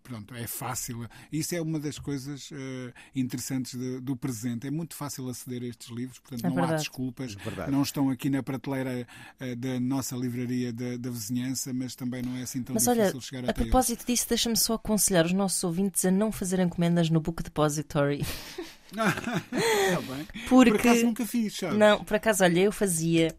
[0.02, 1.08] pronto, é fácil.
[1.32, 4.66] Isso é uma das coisas uh, interessantes de, do presente.
[4.66, 6.74] É muito fácil aceder a estes livros, portanto é não verdade.
[6.74, 7.36] há desculpas.
[7.58, 9.06] É não estão aqui na prateleira
[9.40, 13.04] uh, da nossa livraria da, da, vizinhança, mas também não é assim tão mas difícil
[13.04, 14.06] olha, chegar até A propósito eles.
[14.06, 18.24] disso, deixa-me só aconselhar os nossos ouvintes a não fazer encomendas no Book Depository.
[18.92, 20.26] bem.
[20.48, 20.70] Porque...
[20.70, 21.78] Por acaso nunca fiz, sabes?
[21.78, 23.34] Não, por acaso, olha, eu fazia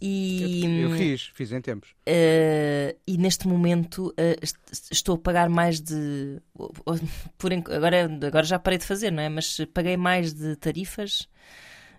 [0.00, 1.90] e, eu, eu fiz, fiz em tempos.
[2.06, 4.44] Uh, e neste momento uh,
[4.90, 6.40] estou a pagar mais de.
[7.38, 9.28] Por, agora, agora já parei de fazer, não é?
[9.28, 11.28] Mas paguei mais de tarifas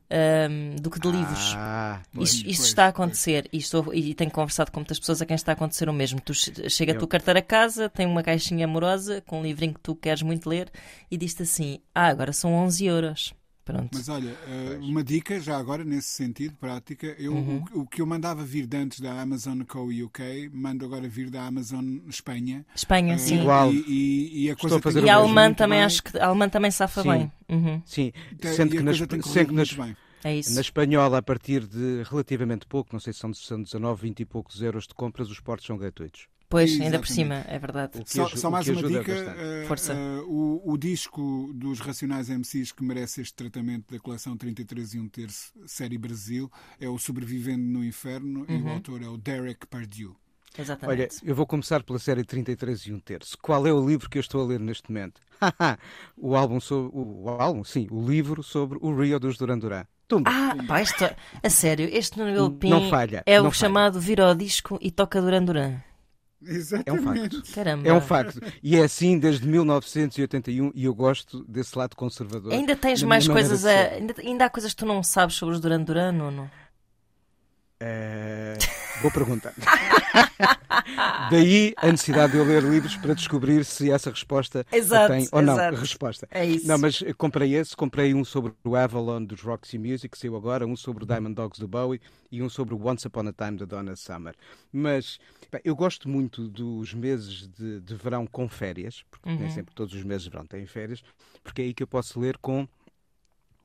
[0.09, 1.53] um, do que de livros.
[1.57, 5.25] Ah, isto, isto está a acontecer e, estou, e tenho conversado com muitas pessoas a
[5.25, 6.19] quem está a acontecer o mesmo.
[6.21, 6.33] Tu
[6.69, 9.95] chega a tua carteira a casa, tem uma caixinha amorosa com um livrinho que tu
[9.95, 10.71] queres muito ler
[11.11, 13.33] e diz-te assim: Ah, agora são 11 euros.
[13.68, 13.89] Pronto.
[13.93, 17.65] Mas olha, eh, uma dica já agora nesse sentido, prática, eu, uhum.
[17.74, 21.30] o, o, que eu mandava vir de antes da Amazon Co UK, mando agora vir
[21.30, 22.65] da Amazon Espanha.
[22.74, 23.41] Espanha, uh, sim.
[23.41, 23.74] Igual.
[23.74, 26.28] E, e, e a coisa Estou a fazer e a alemã também, acho que a
[26.28, 27.09] alemã também safa sim.
[27.09, 27.32] bem.
[27.49, 27.82] Uhum.
[27.86, 29.97] Sim, sendo que, nas, sendo que nas, bem.
[30.24, 30.55] É isso.
[30.55, 34.26] Na espanhola, a partir de relativamente pouco, não sei se são, são 19, 20 e
[34.26, 36.30] poucos euros de compras, os portos são gratuitos.
[36.49, 36.85] Pois, Exatamente.
[36.85, 38.03] ainda por cima, é verdade.
[38.05, 39.93] Só, só mais uma dica: uh, Força.
[39.93, 44.99] Uh, o, o, disco dos Racionais MCs que merece este tratamento da coleção 33 e
[44.99, 48.55] um terço, série Brasil, é o Sobrevivendo no Inferno uhum.
[48.55, 48.71] e o uhum.
[48.71, 50.15] autor é o Derek Pardue.
[50.57, 51.01] Exatamente.
[51.01, 53.37] Olha, eu vou começar pela série 33 e um terço.
[53.41, 55.21] Qual é o livro que eu estou a ler neste momento?
[56.17, 56.97] o álbum sobre.
[56.97, 59.85] O, o, álbum, sim, o livro sobre o Rio dos Duran Duran.
[60.07, 60.31] Tumba.
[60.33, 61.03] Ah, pá, isto,
[61.43, 64.89] a sério, este Nuno Pim não falha, é não o chamado vira ao disco e
[64.89, 65.81] toca Duran Duran.
[66.41, 66.89] Exatamente.
[66.89, 67.53] É um facto.
[67.53, 67.88] Caramba.
[67.88, 68.41] É um facto.
[68.61, 72.53] E é assim desde 1981 e eu gosto desse lado conservador.
[72.53, 73.71] Ainda tens mais coisas a...
[73.71, 76.49] ainda, ainda há coisas que tu não sabes sobre os Duran Duran ou não?
[77.79, 78.57] É...
[79.01, 79.53] Boa pergunta.
[81.30, 85.41] Daí a necessidade de eu ler livros para descobrir se essa resposta exato, tem ou
[85.41, 85.78] não exato.
[85.78, 86.28] resposta.
[86.32, 86.68] É isso.
[86.68, 90.65] Não, mas comprei esse, comprei um sobre o Avalon dos Roxy Music, que saiu agora,
[90.65, 92.01] um sobre o Diamond Dogs do Bowie
[92.32, 94.36] e um sobre o Once Upon a Time da Donna Summer.
[94.72, 95.20] Mas
[95.51, 99.38] bem, eu gosto muito dos meses de, de verão com férias, porque uhum.
[99.38, 101.03] nem sempre todos os meses de verão têm férias,
[101.43, 102.68] porque é aí que eu posso ler com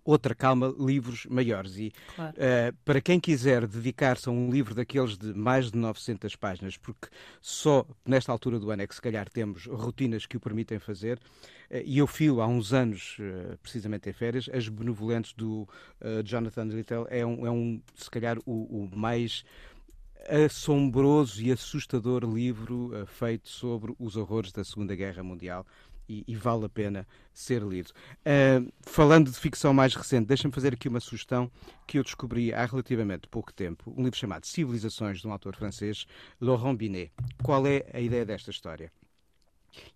[0.04, 1.76] outra calma, livros maiores.
[1.76, 2.34] E claro.
[2.36, 7.08] uh, para quem quiser dedicar-se a um livro daqueles de mais de 900 páginas, porque
[7.40, 11.18] só nesta altura do ano é que se calhar temos rotinas que o permitem fazer,
[11.18, 15.68] uh, e eu fio há uns anos, uh, precisamente em férias, As Benevolentes do
[16.24, 19.44] Jonathan Littell é um, é um, se calhar, o, o mais
[20.28, 25.66] assombroso e assustador livro feito sobre os horrores da Segunda Guerra Mundial
[26.12, 27.90] e, e, vale a pena ser lido.
[28.20, 31.50] Uh, falando de ficção mais recente, deixa-me fazer aqui uma sugestão
[31.86, 36.06] que eu descobri há relativamente pouco tempo, um livro chamado Civilizações, de um autor francês,
[36.40, 37.12] Laurent Binet.
[37.42, 38.92] Qual é a ideia desta história?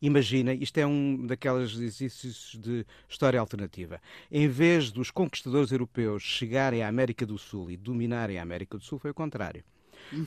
[0.01, 4.01] Imagina, isto é um daqueles exercícios de história alternativa.
[4.31, 8.85] Em vez dos conquistadores europeus chegarem à América do Sul e dominarem a América do
[8.85, 9.63] Sul, foi o contrário.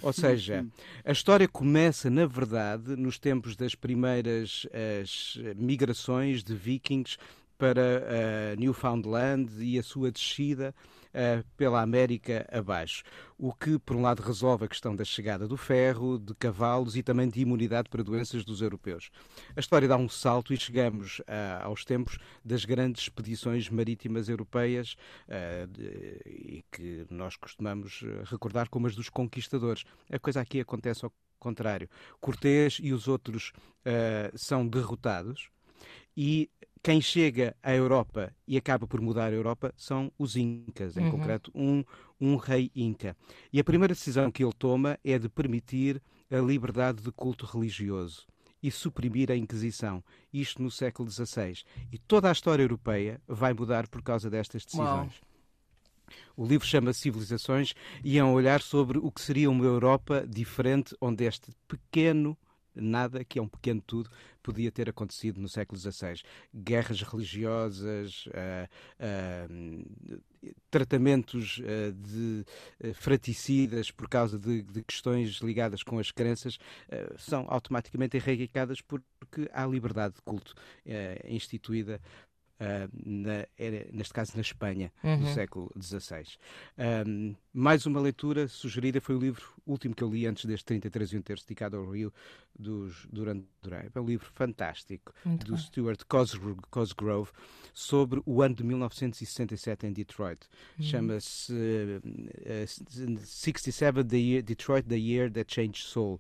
[0.02, 0.66] Ou seja,
[1.06, 4.68] a história começa, na verdade, nos tempos das primeiras
[5.02, 7.18] as migrações de vikings
[7.60, 10.74] para uh, Newfoundland e a sua descida
[11.08, 13.04] uh, pela América abaixo.
[13.38, 17.04] O que, por um lado, resolve a questão da chegada do ferro, de cavalos e
[17.04, 19.12] também de imunidade para doenças dos europeus.
[19.58, 21.26] A história dá um salto e chegamos uh,
[21.64, 24.96] aos tempos das grandes expedições marítimas europeias
[25.70, 29.84] de, e que nós costumamos recordar como as dos conquistadores.
[30.10, 31.90] A coisa aqui acontece ao contrário.
[32.22, 33.52] Cortés e os outros
[34.36, 35.50] são derrotados
[36.16, 36.50] e
[36.82, 41.12] quem chega à Europa e acaba por mudar a Europa são os Incas, em uhum.
[41.12, 41.84] concreto, um,
[42.20, 43.16] um rei Inca.
[43.52, 46.02] E a primeira decisão que ele toma é de permitir
[46.32, 48.26] a liberdade de culto religioso.
[48.62, 50.04] e suprimir a Inquisição.
[50.34, 51.64] Isto no século XVI.
[51.94, 55.14] E toda a história europeia vai mudar por causa destas decisões.
[55.14, 55.30] Uau.
[56.36, 57.74] O livro chama Civilizações
[58.04, 62.38] e é um olhar sobre o que seria uma Europa diferente, onde este pequeno
[62.76, 64.10] nada, que é um pequeno tudo,
[64.42, 66.22] podia ter acontecido no século XVI.
[66.54, 68.68] Guerras religiosas, uh,
[69.00, 70.22] uh,
[70.72, 72.46] tratamentos uh, de
[72.94, 76.58] fraticidas por causa de, de, questões ligadas com as crenças,
[77.18, 80.54] são automaticamente erradicadas porque há liberdade de culto
[81.26, 82.00] instituída
[82.60, 85.20] Uh, na, era, neste caso na Espanha, uhum.
[85.20, 86.26] do século XVI.
[87.08, 91.14] Um, mais uma leitura sugerida foi o livro último que eu li antes deste 33
[91.14, 92.12] e um terço, dedicado ao Rio,
[92.58, 93.92] dos Durant Durant.
[93.94, 95.58] É um livro fantástico, Muito do bom.
[95.58, 97.32] Stuart Cosgrove, Cosgrove,
[97.74, 100.40] sobre o ano de 1967 em Detroit.
[100.78, 100.86] Uhum.
[100.86, 102.02] Chama-se uh,
[102.64, 106.20] uh, 67 the year, Detroit, the Year That Changed Soul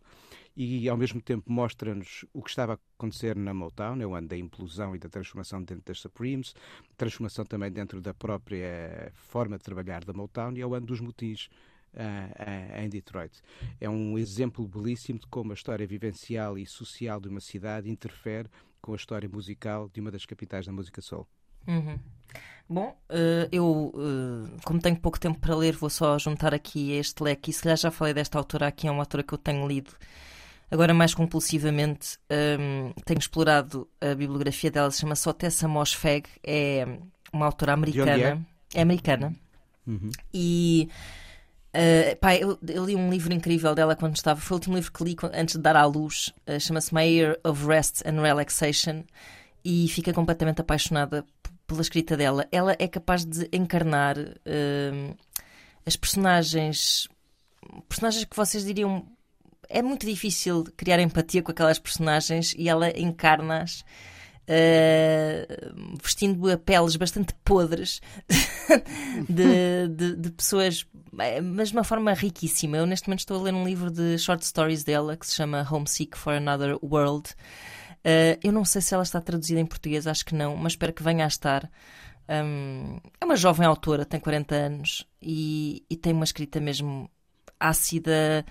[0.61, 4.27] e ao mesmo tempo mostra-nos o que estava a acontecer na Motown, é o ano
[4.27, 6.53] da implosão e da transformação dentro das Supremes,
[6.97, 10.99] transformação também dentro da própria forma de trabalhar da Motown e é o ano dos
[10.99, 11.45] motins
[11.93, 13.41] uh, uh, em Detroit.
[13.79, 18.49] É um exemplo belíssimo de como a história vivencial e social de uma cidade interfere
[18.81, 21.25] com a história musical de uma das capitais da música soul.
[21.65, 21.97] Uhum.
[22.67, 27.23] Bom, uh, eu, uh, como tenho pouco tempo para ler, vou só juntar aqui este
[27.23, 27.49] leque.
[27.49, 29.93] E se calhar já falei desta autora aqui, é uma autora que eu tenho lido
[30.71, 36.85] Agora, mais compulsivamente, um, tenho explorado a bibliografia dela, se chama só Tessa Mosfeg, é
[37.33, 38.45] uma autora americana.
[38.73, 38.79] É?
[38.79, 38.81] é?
[38.81, 39.35] americana.
[39.87, 40.11] Uhum.
[40.33, 40.89] E.
[41.69, 44.39] Uh, pá, eu, eu, li um livro incrível dela quando estava.
[44.39, 46.33] Foi o último livro que li antes de dar à luz.
[46.47, 49.03] Uh, Chama-se My Year of Rest and Relaxation.
[49.63, 51.25] E fica completamente apaixonada
[51.67, 52.47] pela escrita dela.
[52.51, 55.17] Ela é capaz de encarnar uh,
[55.85, 57.07] as personagens.
[57.87, 59.05] Personagens que vocês diriam
[59.69, 63.85] é muito difícil criar empatia com aquelas personagens e ela encarna-as.
[64.49, 68.01] Uh, vestindo a peles bastante podres
[69.29, 70.87] de, de, de, pessoas,
[71.19, 72.77] eh, mas de uma forma riquíssima.
[72.77, 75.67] Eu, neste momento, estou a ler um livro de short stories dela que se chama
[75.69, 77.29] Homesick for Another World.
[77.99, 80.93] Uh, eu não sei se ela está traduzida em português, acho que não, mas espero
[80.93, 81.69] que venha a estar.
[82.27, 87.07] Um, é uma jovem autora, tem 40 anos e, e tem uma escrita mesmo
[87.59, 88.43] ácida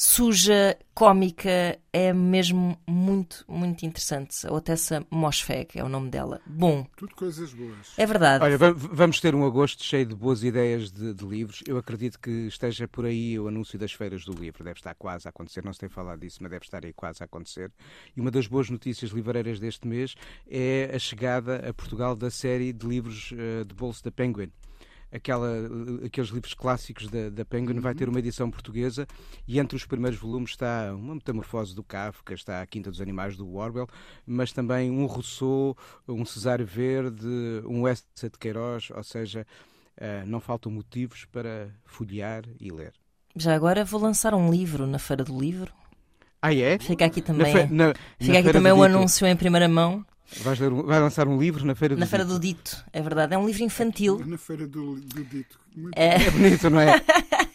[0.00, 4.46] suja, cómica, é mesmo muito, muito interessante.
[4.46, 6.40] A Otessa Mosfeg é o nome dela.
[6.46, 6.86] Bom.
[6.96, 7.94] Tudo coisas boas.
[7.96, 8.44] É verdade.
[8.44, 11.64] Olha, vamos ter um agosto cheio de boas ideias de, de, livros.
[11.66, 14.62] Eu acredito que esteja por aí o anúncio das feiras do livro.
[14.62, 15.64] Deve estar quase a acontecer.
[15.64, 17.72] Não se tem falado disso, mas deve estar aí quase a acontecer.
[18.16, 20.14] E uma das boas notícias livreiras deste mês
[20.48, 24.52] é a chegada a Portugal da série de livros uh, de bolso da Penguin
[25.12, 25.48] aquela,
[26.04, 27.80] aqueles livros clássicos da, da Penguin, uhum.
[27.80, 29.06] vai ter uma edição portuguesa
[29.46, 33.36] e entre os primeiros volumes está uma metamorfose do Kafka, está a Quinta dos Animais
[33.36, 33.88] do Orwell,
[34.26, 37.26] mas também um Rousseau, um Cesário Verde,
[37.66, 39.46] um Essa de Queiroz, ou seja,
[39.96, 42.92] uh, não faltam motivos para folhear e ler.
[43.36, 45.72] Já agora vou lançar um livro na Feira do Livro.
[46.40, 46.78] Ah, é?
[46.78, 47.72] Fica aqui também, na fe...
[47.72, 50.04] na, fica na aqui também um anúncio em primeira mão.
[50.36, 52.10] Vais ler, vai lançar um livro na Feira do Na Dito.
[52.10, 53.34] Feira do Dito, é verdade.
[53.34, 54.22] É um livro infantil.
[54.26, 55.58] Na Feira do, do Dito.
[55.94, 56.22] É...
[56.22, 56.30] é...
[56.30, 57.02] bonito, não é?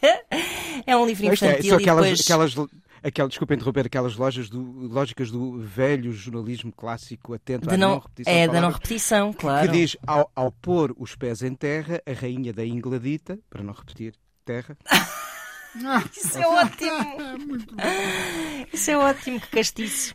[0.86, 1.76] é um livro infantil.
[1.76, 2.21] É, aquelas, depois...
[2.21, 2.55] aquelas,
[3.03, 7.91] aquelas, desculpa interromper, aquelas lojas do, lógicas do velho jornalismo clássico atento de à não,
[7.91, 8.34] não repetição.
[8.34, 9.67] É, da não repetição, claro.
[9.67, 13.74] Que diz, ao, ao pôr os pés em terra, a rainha da Ingladita, para não
[13.74, 14.76] repetir, terra...
[16.15, 17.57] Isso é ótimo.
[18.71, 20.13] Isso é ótimo, que castiço.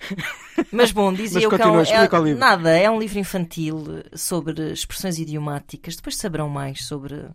[0.71, 5.19] Mas bom, dizia eu que é, um, é, nada, é um livro infantil sobre expressões
[5.19, 5.97] idiomáticas.
[5.97, 7.27] Depois saberão mais sobre,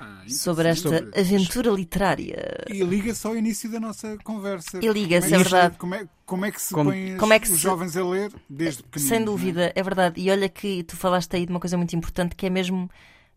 [0.00, 1.20] ah, sobre esta sobre...
[1.20, 2.64] aventura literária.
[2.68, 4.78] E liga só ao início da nossa conversa.
[4.82, 5.76] E liga-se, é, é verdade.
[5.76, 7.62] Como é, como é que se como, põe como é que os se...
[7.62, 9.08] jovens a ler desde pequeninos?
[9.08, 9.24] Sem é?
[9.24, 9.72] dúvida, é?
[9.74, 10.20] é verdade.
[10.20, 12.88] E olha que tu falaste aí de uma coisa muito importante que é mesmo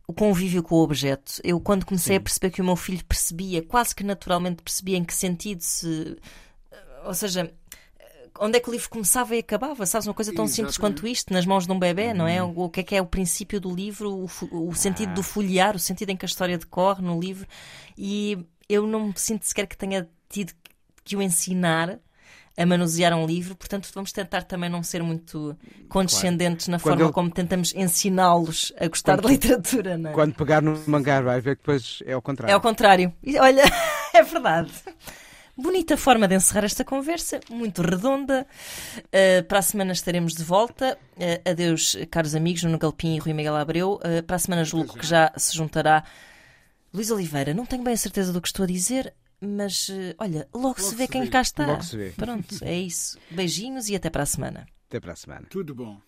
[0.09, 1.33] o convívio com o objeto.
[1.43, 2.17] Eu, quando comecei Sim.
[2.17, 6.17] a perceber que o meu filho percebia, quase que naturalmente percebia em que sentido se.
[7.05, 7.53] Ou seja,
[8.39, 9.85] onde é que o livro começava e acabava?
[9.85, 10.73] Sabes, uma coisa tão Exatamente.
[10.73, 12.15] simples quanto isto, nas mãos de um bebê, uhum.
[12.15, 12.41] não é?
[12.41, 12.53] Uhum.
[12.55, 15.13] O que é que é o princípio do livro, o, o sentido ah.
[15.13, 17.47] do folhear, o sentido em que a história decorre no livro.
[17.95, 18.35] E
[18.67, 20.53] eu não me sinto sequer que tenha tido
[21.03, 21.99] que o ensinar
[22.57, 25.55] a manusear um livro, portanto vamos tentar também não ser muito
[25.87, 26.71] condescendentes claro.
[26.71, 27.13] na forma ele...
[27.13, 29.97] como tentamos ensiná-los a gostar quando, de literatura.
[29.97, 30.13] Não é?
[30.13, 32.51] Quando pegar no mangá vai ver que depois é ao contrário.
[32.51, 33.13] É ao contrário.
[33.39, 33.63] Olha,
[34.13, 34.71] é verdade.
[35.61, 38.47] Bonita forma de encerrar esta conversa, muito redonda.
[38.97, 40.97] Uh, para a semana estaremos de volta.
[41.17, 43.95] Uh, adeus, caros amigos, Nuno Galpim e Rui Miguel Abreu.
[43.95, 46.05] Uh, para a semana julgo que já se juntará
[46.93, 47.53] Luís Oliveira.
[47.53, 50.81] Não tenho bem a certeza do que estou a dizer, mas eh, olha, logo, Logo
[50.81, 51.29] se vê se quem vê.
[51.29, 51.65] cá está.
[51.65, 52.09] Logo se vê.
[52.11, 53.17] Pronto, é isso.
[53.31, 54.67] Beijinhos e até para a semana.
[54.87, 55.45] Até para a semana.
[55.49, 55.99] Tudo bom.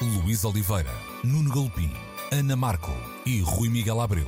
[0.00, 0.92] Luís Oliveira,
[1.24, 1.90] Nuno Galpim,
[2.30, 2.92] Ana Marco
[3.24, 4.26] e Rui Miguel Abreu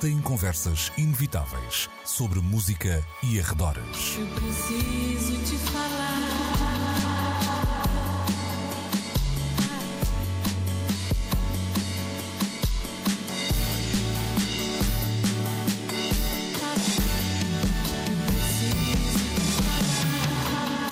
[0.00, 4.16] têm conversas inevitáveis sobre música e arredores.
[4.18, 6.69] Eu preciso te falar.